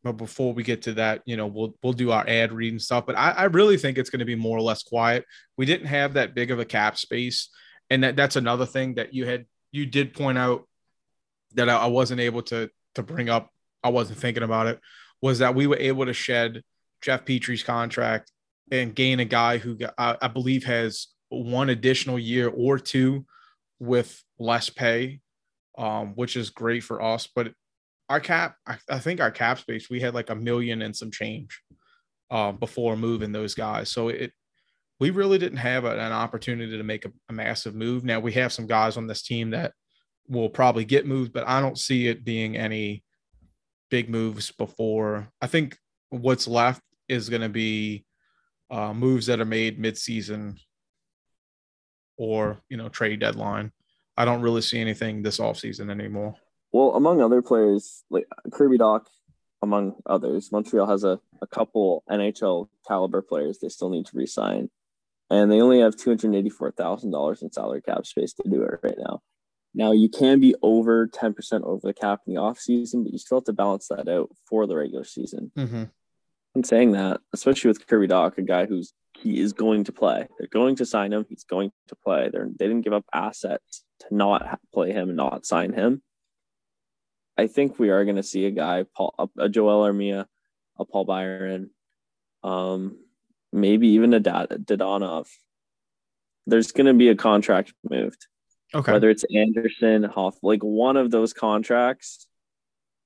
[0.04, 2.82] but before we get to that, you know, we'll we'll do our ad read and
[2.82, 3.06] stuff.
[3.06, 5.26] But I, I really think it's going to be more or less quiet.
[5.58, 7.50] We didn't have that big of a cap space,
[7.90, 10.68] and that that's another thing that you had you did point out
[11.54, 13.50] that I, I wasn't able to to bring up.
[13.84, 14.80] I wasn't thinking about it.
[15.22, 16.64] Was that we were able to shed
[17.02, 18.32] Jeff Petry's contract
[18.72, 23.26] and gain a guy who I, I believe has one additional year or two
[23.80, 25.20] with less pay,
[25.80, 27.28] um, which is great for us.
[27.34, 27.54] But
[28.10, 31.10] our cap, I, I, think our cap space, we had like a million and some
[31.10, 31.62] change
[32.30, 33.90] uh, before moving those guys.
[33.90, 34.34] So it,
[35.00, 38.04] we really didn't have a, an opportunity to make a, a, massive move.
[38.04, 39.72] Now we have some guys on this team that
[40.28, 43.04] will probably get moved, but I don't see it being any
[43.90, 45.30] big moves before.
[45.42, 45.78] I think
[46.10, 48.06] what's left is going to be
[48.70, 50.58] uh, moves that are made mid-season
[52.18, 53.72] or you know trade deadline.
[54.20, 56.36] I don't really see anything this offseason anymore.
[56.74, 59.06] Well, among other players, like Kirby Dach,
[59.62, 64.70] among others, Montreal has a, a couple NHL caliber players they still need to resign.
[65.30, 69.22] And they only have $284,000 in salary cap space to do it right now.
[69.74, 73.38] Now, you can be over 10% over the cap in the offseason, but you still
[73.38, 75.52] have to balance that out for the regular season.
[75.58, 75.84] Mm-hmm.
[76.56, 80.28] I'm saying that, especially with Kirby Dach, a guy who's he is going to play.
[80.38, 81.26] They're going to sign him.
[81.30, 82.30] He's going to play.
[82.32, 86.02] They're, they didn't give up assets to not play him and not sign him.
[87.38, 90.26] I think we are going to see a guy, Paul, a, Joel Armia,
[90.78, 91.70] a Paul Byron,
[92.44, 92.98] um,
[93.54, 95.28] maybe even a Dadonov.
[96.48, 98.28] There's going to be a contract moved.
[98.74, 98.92] Okay.
[98.92, 102.28] Whether it's Anderson, Hoff, like one of those contracts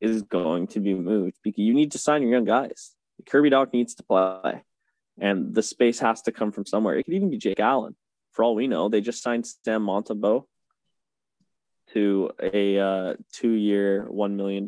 [0.01, 2.91] is going to be moved because you need to sign your young guys.
[3.25, 4.63] Kirby Dach needs to play,
[5.19, 6.97] and the space has to come from somewhere.
[6.97, 7.95] It could even be Jake Allen.
[8.31, 10.45] For all we know, they just signed Sam Montembeault
[11.93, 14.67] to a uh, two year, $1 million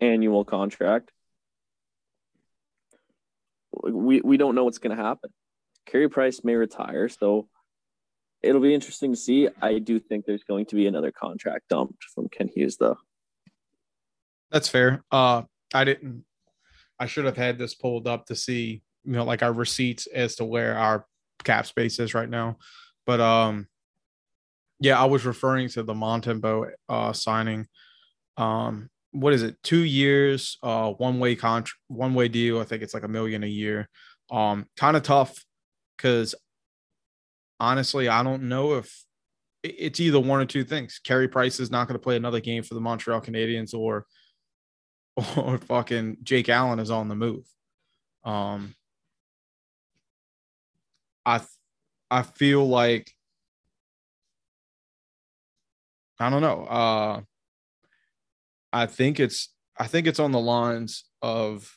[0.00, 1.10] annual contract.
[3.82, 5.30] We, we don't know what's going to happen.
[5.86, 7.48] Carey Price may retire, so
[8.42, 9.48] it'll be interesting to see.
[9.60, 12.98] I do think there's going to be another contract dumped from Kent Hughes, though.
[14.50, 15.02] That's fair.
[15.10, 15.42] Uh,
[15.72, 16.24] I didn't.
[16.98, 20.36] I should have had this pulled up to see, you know, like our receipts as
[20.36, 21.06] to where our
[21.42, 22.58] cap space is right now.
[23.06, 23.66] But um,
[24.82, 27.68] yeah, I was referring to the Montembeault uh, signing.
[28.36, 29.56] Um, what is it?
[29.62, 32.60] Two years, uh, one way contract, one way deal.
[32.60, 33.88] I think it's like a million a year.
[34.28, 35.44] Um, kind of tough
[35.96, 36.34] because
[37.60, 39.04] honestly, I don't know if
[39.62, 40.98] it's either one or two things.
[41.04, 44.04] Carey Price is not going to play another game for the Montreal Canadiens, or
[45.36, 47.44] or fucking Jake Allen is on the move.
[48.24, 48.74] Um,
[51.24, 51.40] I
[52.10, 53.12] I feel like
[56.22, 56.64] I don't know.
[56.64, 57.20] Uh,
[58.72, 61.70] I think it's I think it's on the lines of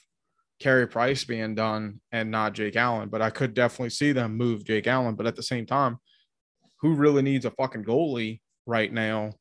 [0.60, 4.66] Carey Price being done and not Jake Allen, but I could definitely see them move
[4.66, 5.16] Jake Allen.
[5.16, 5.98] But at the same time,
[6.82, 9.34] who really needs a fucking goalie right now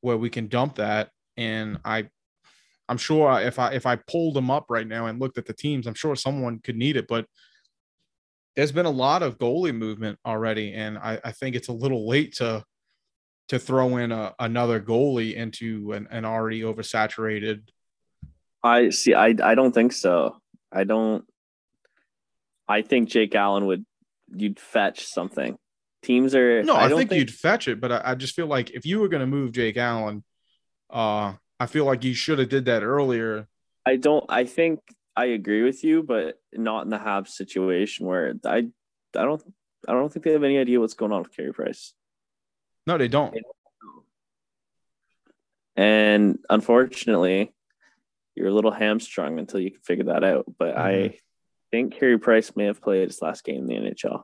[0.00, 1.10] where we can dump that?
[1.36, 2.08] And I
[2.88, 5.52] I'm sure if I if I pulled them up right now and looked at the
[5.52, 7.26] teams, I'm sure someone could need it, but
[8.56, 12.08] there's been a lot of goalie movement already, and I, I think it's a little
[12.08, 12.64] late to
[13.48, 17.62] to throw in a, another goalie into an, an already oversaturated.
[18.62, 19.14] I see.
[19.14, 20.36] I I don't think so.
[20.72, 21.24] I don't.
[22.68, 23.84] I think Jake Allen would.
[24.34, 25.56] You'd fetch something.
[26.02, 26.62] Teams are.
[26.62, 28.84] No, I, I think, think, you'd fetch it, but I, I just feel like if
[28.84, 30.22] you were going to move Jake Allen,
[30.90, 33.48] uh, I feel like you should have did that earlier.
[33.86, 34.24] I don't.
[34.28, 34.80] I think
[35.16, 38.68] I agree with you, but not in the Habs situation where I.
[39.16, 39.42] I don't.
[39.88, 41.94] I don't think they have any idea what's going on with Carey Price.
[42.88, 43.36] No, they don't.
[45.76, 47.54] And unfortunately,
[48.34, 50.46] you're a little hamstrung until you can figure that out.
[50.58, 50.80] But mm-hmm.
[50.80, 51.18] I
[51.70, 54.22] think Carey Price may have played his last game in the NHL.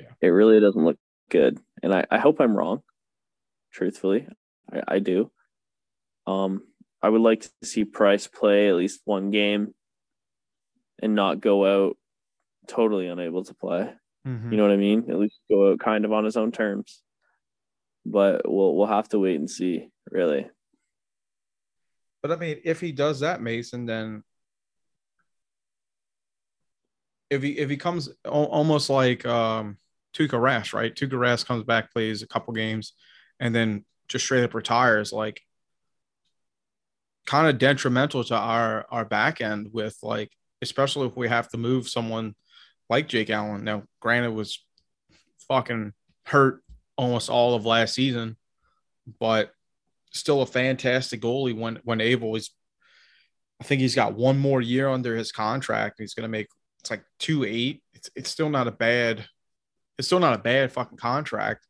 [0.00, 0.06] Yeah.
[0.22, 0.96] It really doesn't look
[1.30, 1.60] good.
[1.82, 2.80] And I, I hope I'm wrong,
[3.70, 4.26] truthfully.
[4.72, 5.30] I, I do.
[6.26, 6.62] Um,
[7.02, 9.74] I would like to see Price play at least one game
[11.02, 11.98] and not go out
[12.66, 13.92] totally unable to play.
[14.26, 14.50] Mm-hmm.
[14.50, 15.10] You know what I mean?
[15.10, 17.02] At least go out kind of on his own terms
[18.06, 20.48] but we'll we'll have to wait and see, really.
[22.22, 24.22] But I mean, if he does that, Mason, then
[27.30, 29.76] if he if he comes almost like um
[30.16, 30.94] Tuukka Rask, right?
[30.94, 32.92] Tuukka Rask comes back, plays a couple games,
[33.40, 35.12] and then just straight up retires.
[35.12, 35.40] Like
[37.26, 40.30] kind of detrimental to our our back end with like
[40.62, 42.34] especially if we have to move someone
[42.88, 43.64] like Jake Allen.
[43.64, 44.64] Now, granted, was
[45.48, 45.92] fucking
[46.24, 46.62] hurt
[46.96, 48.36] almost all of last season,
[49.20, 49.52] but
[50.12, 52.34] still a fantastic goalie when when able.
[52.34, 52.50] He's
[53.60, 55.96] I think he's got one more year under his contract.
[55.98, 56.48] He's gonna make
[56.80, 57.82] it's like two eight.
[57.94, 59.26] It's it's still not a bad
[59.98, 61.66] it's still not a bad fucking contract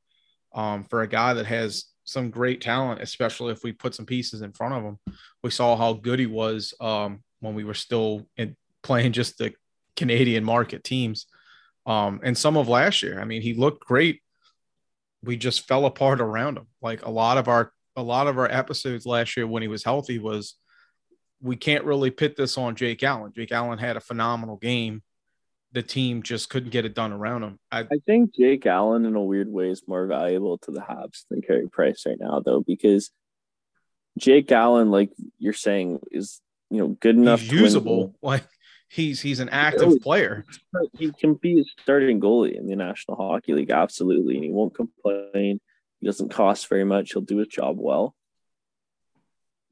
[0.55, 4.43] um, for a guy that has some great talent, especially if we put some pieces
[4.43, 4.99] in front of him.
[5.43, 9.53] We saw how good he was um, when we were still in, playing just the
[9.97, 11.27] Canadian market teams.
[11.85, 14.20] Um, and some of last year, I mean, he looked great.
[15.27, 16.66] We just fell apart around him.
[16.81, 19.83] Like a lot of our a lot of our episodes last year when he was
[19.83, 20.55] healthy was
[21.41, 23.33] we can't really pit this on Jake Allen.
[23.35, 25.03] Jake Allen had a phenomenal game.
[25.72, 27.59] The team just couldn't get it done around him.
[27.70, 31.24] I, I think Jake Allen, in a weird way, is more valuable to the Habs
[31.29, 33.11] than Carey Price right now, though, because
[34.18, 38.14] Jake Allen, like you're saying, is you know good enough, usable.
[38.22, 38.45] Like
[38.89, 40.45] he's he's an active player.
[40.99, 44.74] He can be a starting goalie in the National Hockey League, absolutely, and he won't
[44.74, 45.61] complain.
[46.01, 47.12] He doesn't cost very much.
[47.12, 48.14] He'll do his job well.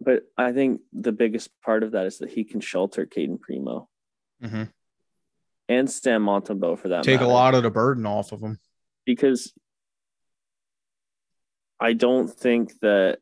[0.01, 3.89] But I think the biggest part of that is that he can shelter Cayden Primeau
[4.43, 4.65] mm-hmm.
[5.69, 7.05] and Stan Montembeault for that.
[7.05, 7.31] Take matter.
[7.31, 8.59] a lot of the burden off of him
[9.07, 9.53] because
[11.81, 13.19] I don't think that.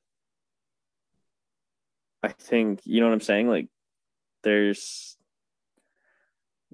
[2.25, 3.49] I think you know what I'm saying.
[3.49, 3.69] Like,
[4.45, 5.12] there's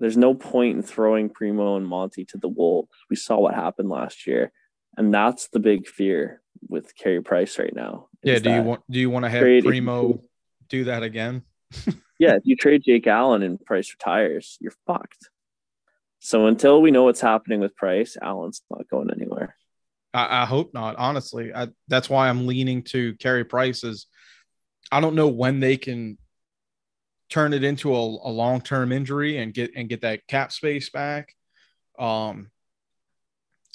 [0.01, 2.91] there's no point in throwing Primeau and Monty to the wolves.
[3.11, 4.53] We saw what happened last year,
[4.97, 8.09] and that's the big fear with Carey Price right now.
[8.23, 10.23] Yeah, do you want do you want to have Primeau
[10.69, 11.43] do that again?
[12.19, 15.31] yeah, if you trade Jake Allen and Price retires, you're fucked.
[16.21, 19.55] So until we know what's happening with Price, Allen's not going anywhere.
[20.13, 20.97] I, I hope not.
[20.97, 23.85] Honestly, I, that's why I'm leaning to Carey Price.
[23.85, 24.07] Is
[24.91, 26.19] I don't know when they can
[27.29, 30.91] turn it into a, a long term injury and get and get that cap space
[30.91, 31.35] back.
[31.99, 32.51] Um,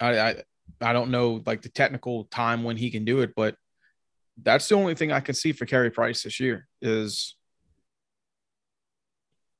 [0.02, 0.44] I, I
[0.82, 3.56] I don't know like the technical time when he can do it, but
[4.42, 7.36] that's the only thing I can see for Carey Price this year is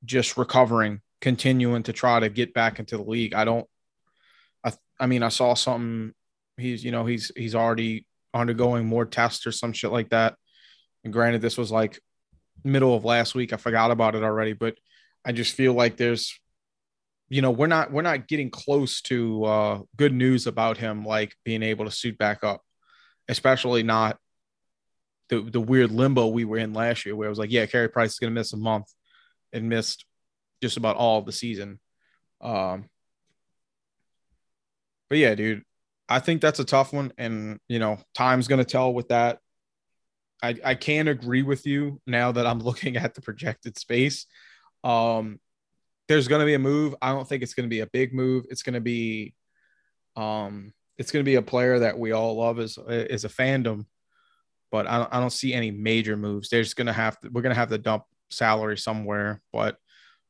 [0.04, 3.34] just recovering, continuing to try to get back into the league.
[3.34, 3.68] I don't.
[4.64, 6.14] I I mean I saw something.
[6.58, 10.36] He's you know he's he's already undergoing more tests or some shit like that.
[11.04, 12.00] And granted, this was like
[12.64, 13.54] middle of last week.
[13.54, 14.76] I forgot about it already, but
[15.26, 16.40] I just feel like there's,
[17.30, 21.36] you know, we're not we're not getting close to uh, good news about him like
[21.44, 22.62] being able to suit back up,
[23.28, 24.18] especially not
[25.30, 27.90] the the weird limbo we were in last year, where it was like, yeah, Carey
[27.90, 28.92] Price is going to miss a month,
[29.52, 30.06] and missed
[30.62, 31.80] just about all of the season.
[32.42, 32.90] Um,
[35.10, 35.64] but yeah, dude,
[36.10, 39.40] I think that's a tough one, and you know, time's going to tell with that.
[40.44, 44.28] I, I can agree with you now that I'm looking at the projected space.
[44.84, 45.40] Um,
[46.10, 46.96] there's going to be a move.
[47.02, 48.46] I don't think it's going to be a big move.
[48.50, 49.34] It's going to be,
[50.18, 53.86] um, it's going to be a player that we all love as as a fandom,
[54.70, 56.50] but I don't, I don't see any major moves.
[56.50, 57.30] They're just going to have to.
[57.30, 59.42] We're going to have to dump salary somewhere.
[59.52, 59.78] But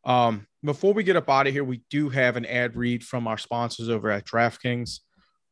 [0.06, 3.28] um, before we get up out of here, we do have an ad read from
[3.28, 5.00] our sponsors over at DraftKings.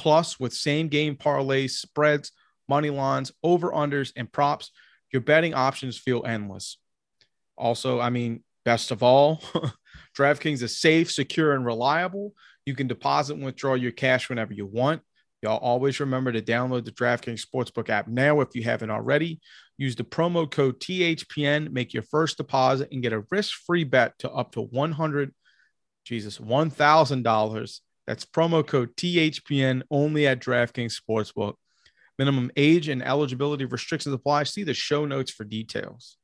[0.00, 2.32] Plus, with same game parlays, spreads,
[2.70, 4.70] money lines, over unders, and props,
[5.12, 6.78] your betting options feel endless.
[7.58, 9.42] Also, I mean, best of all,
[10.16, 12.32] DraftKings is safe, secure, and reliable.
[12.64, 15.02] You can deposit and withdraw your cash whenever you want.
[15.42, 19.38] Y'all always remember to download the DraftKings Sportsbook app now if you haven't already.
[19.76, 24.30] Use the promo code THPN, make your first deposit, and get a risk-free bet to
[24.30, 25.34] up to 100
[26.06, 27.80] Jesus, $1,000
[28.10, 31.54] that's promo code THPN only at DraftKings Sportsbook.
[32.18, 34.42] Minimum age and eligibility restrictions apply.
[34.42, 36.16] See the show notes for details.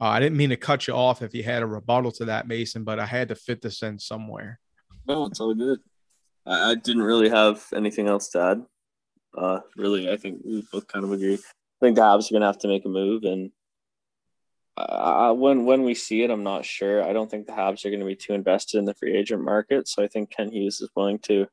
[0.00, 2.48] Uh, I didn't mean to cut you off if you had a rebuttal to that,
[2.48, 4.58] Mason, but I had to fit this in somewhere.
[5.06, 5.80] No, it's all good.
[6.46, 8.62] I, I didn't really have anything else to add.
[9.36, 11.34] Uh, really, I think we both kind of agree.
[11.34, 13.50] I think the Habs are going to have to make a move, and
[14.88, 17.02] uh, when when we see it, I'm not sure.
[17.02, 19.42] I don't think the Habs are going to be too invested in the free agent
[19.42, 21.46] market, so I think Kent Hughes is willing to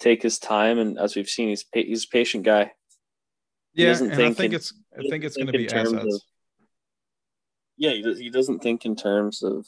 [0.00, 2.72] take his time, and as we've seen, he's he's a patient guy.
[3.74, 5.92] Yeah, and I think in, it's I think it's going to be assets.
[5.92, 6.20] Of,
[7.76, 9.66] yeah, he, he doesn't think in terms of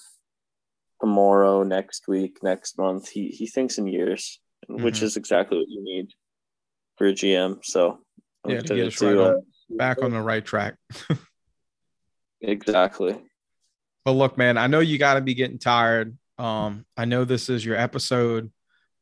[1.01, 3.09] tomorrow, next week, next month.
[3.09, 4.83] He he thinks in years, mm-hmm.
[4.83, 6.13] which is exactly what you need
[6.97, 7.59] for a GM.
[7.63, 7.99] So
[8.45, 9.41] I'm yeah, to get us right on, uh,
[9.71, 10.77] back on the right track.
[12.41, 13.17] exactly.
[14.05, 16.17] But look, man, I know you got to be getting tired.
[16.39, 18.51] Um, I know this is your episode.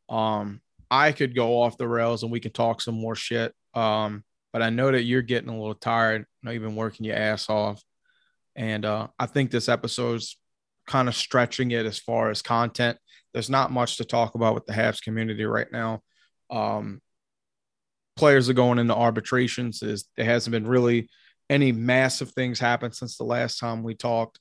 [0.09, 0.61] Um,
[0.91, 3.53] I could go off the rails and we could talk some more shit.
[3.74, 6.22] Um, but I know that you're getting a little tired.
[6.22, 7.82] I know you've been working your ass off.
[8.55, 10.39] And uh, I think this episode's
[10.87, 12.99] kind of stretching it as far as content.
[13.34, 16.01] There's not much to talk about with the Habs community right now.
[16.49, 17.03] Um,
[18.16, 19.82] players are going into arbitrations.
[19.82, 21.11] Is there hasn't been really
[21.49, 24.40] any massive things happen since the last time we talked.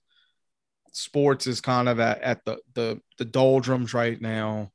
[0.92, 4.72] Sports is kind of at, at the the the doldrums right now.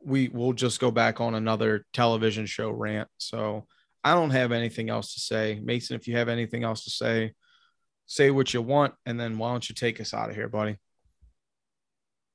[0.00, 3.08] We will just go back on another television show rant.
[3.18, 3.66] So
[4.04, 5.60] I don't have anything else to say.
[5.62, 7.32] Mason, if you have anything else to say,
[8.06, 10.76] say what you want, and then why don't you take us out of here, buddy?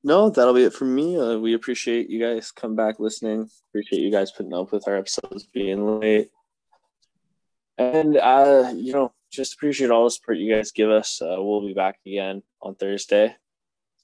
[0.03, 1.19] No, that'll be it for me.
[1.19, 3.49] Uh, we appreciate you guys come back listening.
[3.69, 6.29] Appreciate you guys putting up with our episodes being late,
[7.77, 11.21] and uh, you know, just appreciate all the support you guys give us.
[11.21, 13.35] Uh, we'll be back again on Thursday.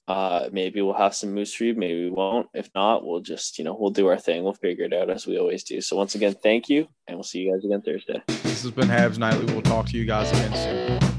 [0.08, 1.74] Uh, maybe we'll have some moose for you.
[1.74, 2.46] Maybe we won't.
[2.54, 4.44] If not, we'll just you know we'll do our thing.
[4.44, 5.80] We'll figure it out as we always do.
[5.80, 8.22] So once again, thank you, and we'll see you guys again Thursday.
[8.28, 9.52] This has been Habs Nightly.
[9.52, 11.16] We'll talk to you guys again soon.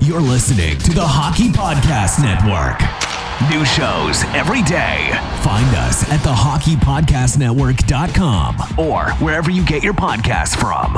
[0.00, 2.80] You're listening to the Hockey Podcast Network.
[3.50, 5.10] New shows every day.
[5.42, 10.96] Find us at thehockeypodcastnetwork.com or wherever you get your podcasts from.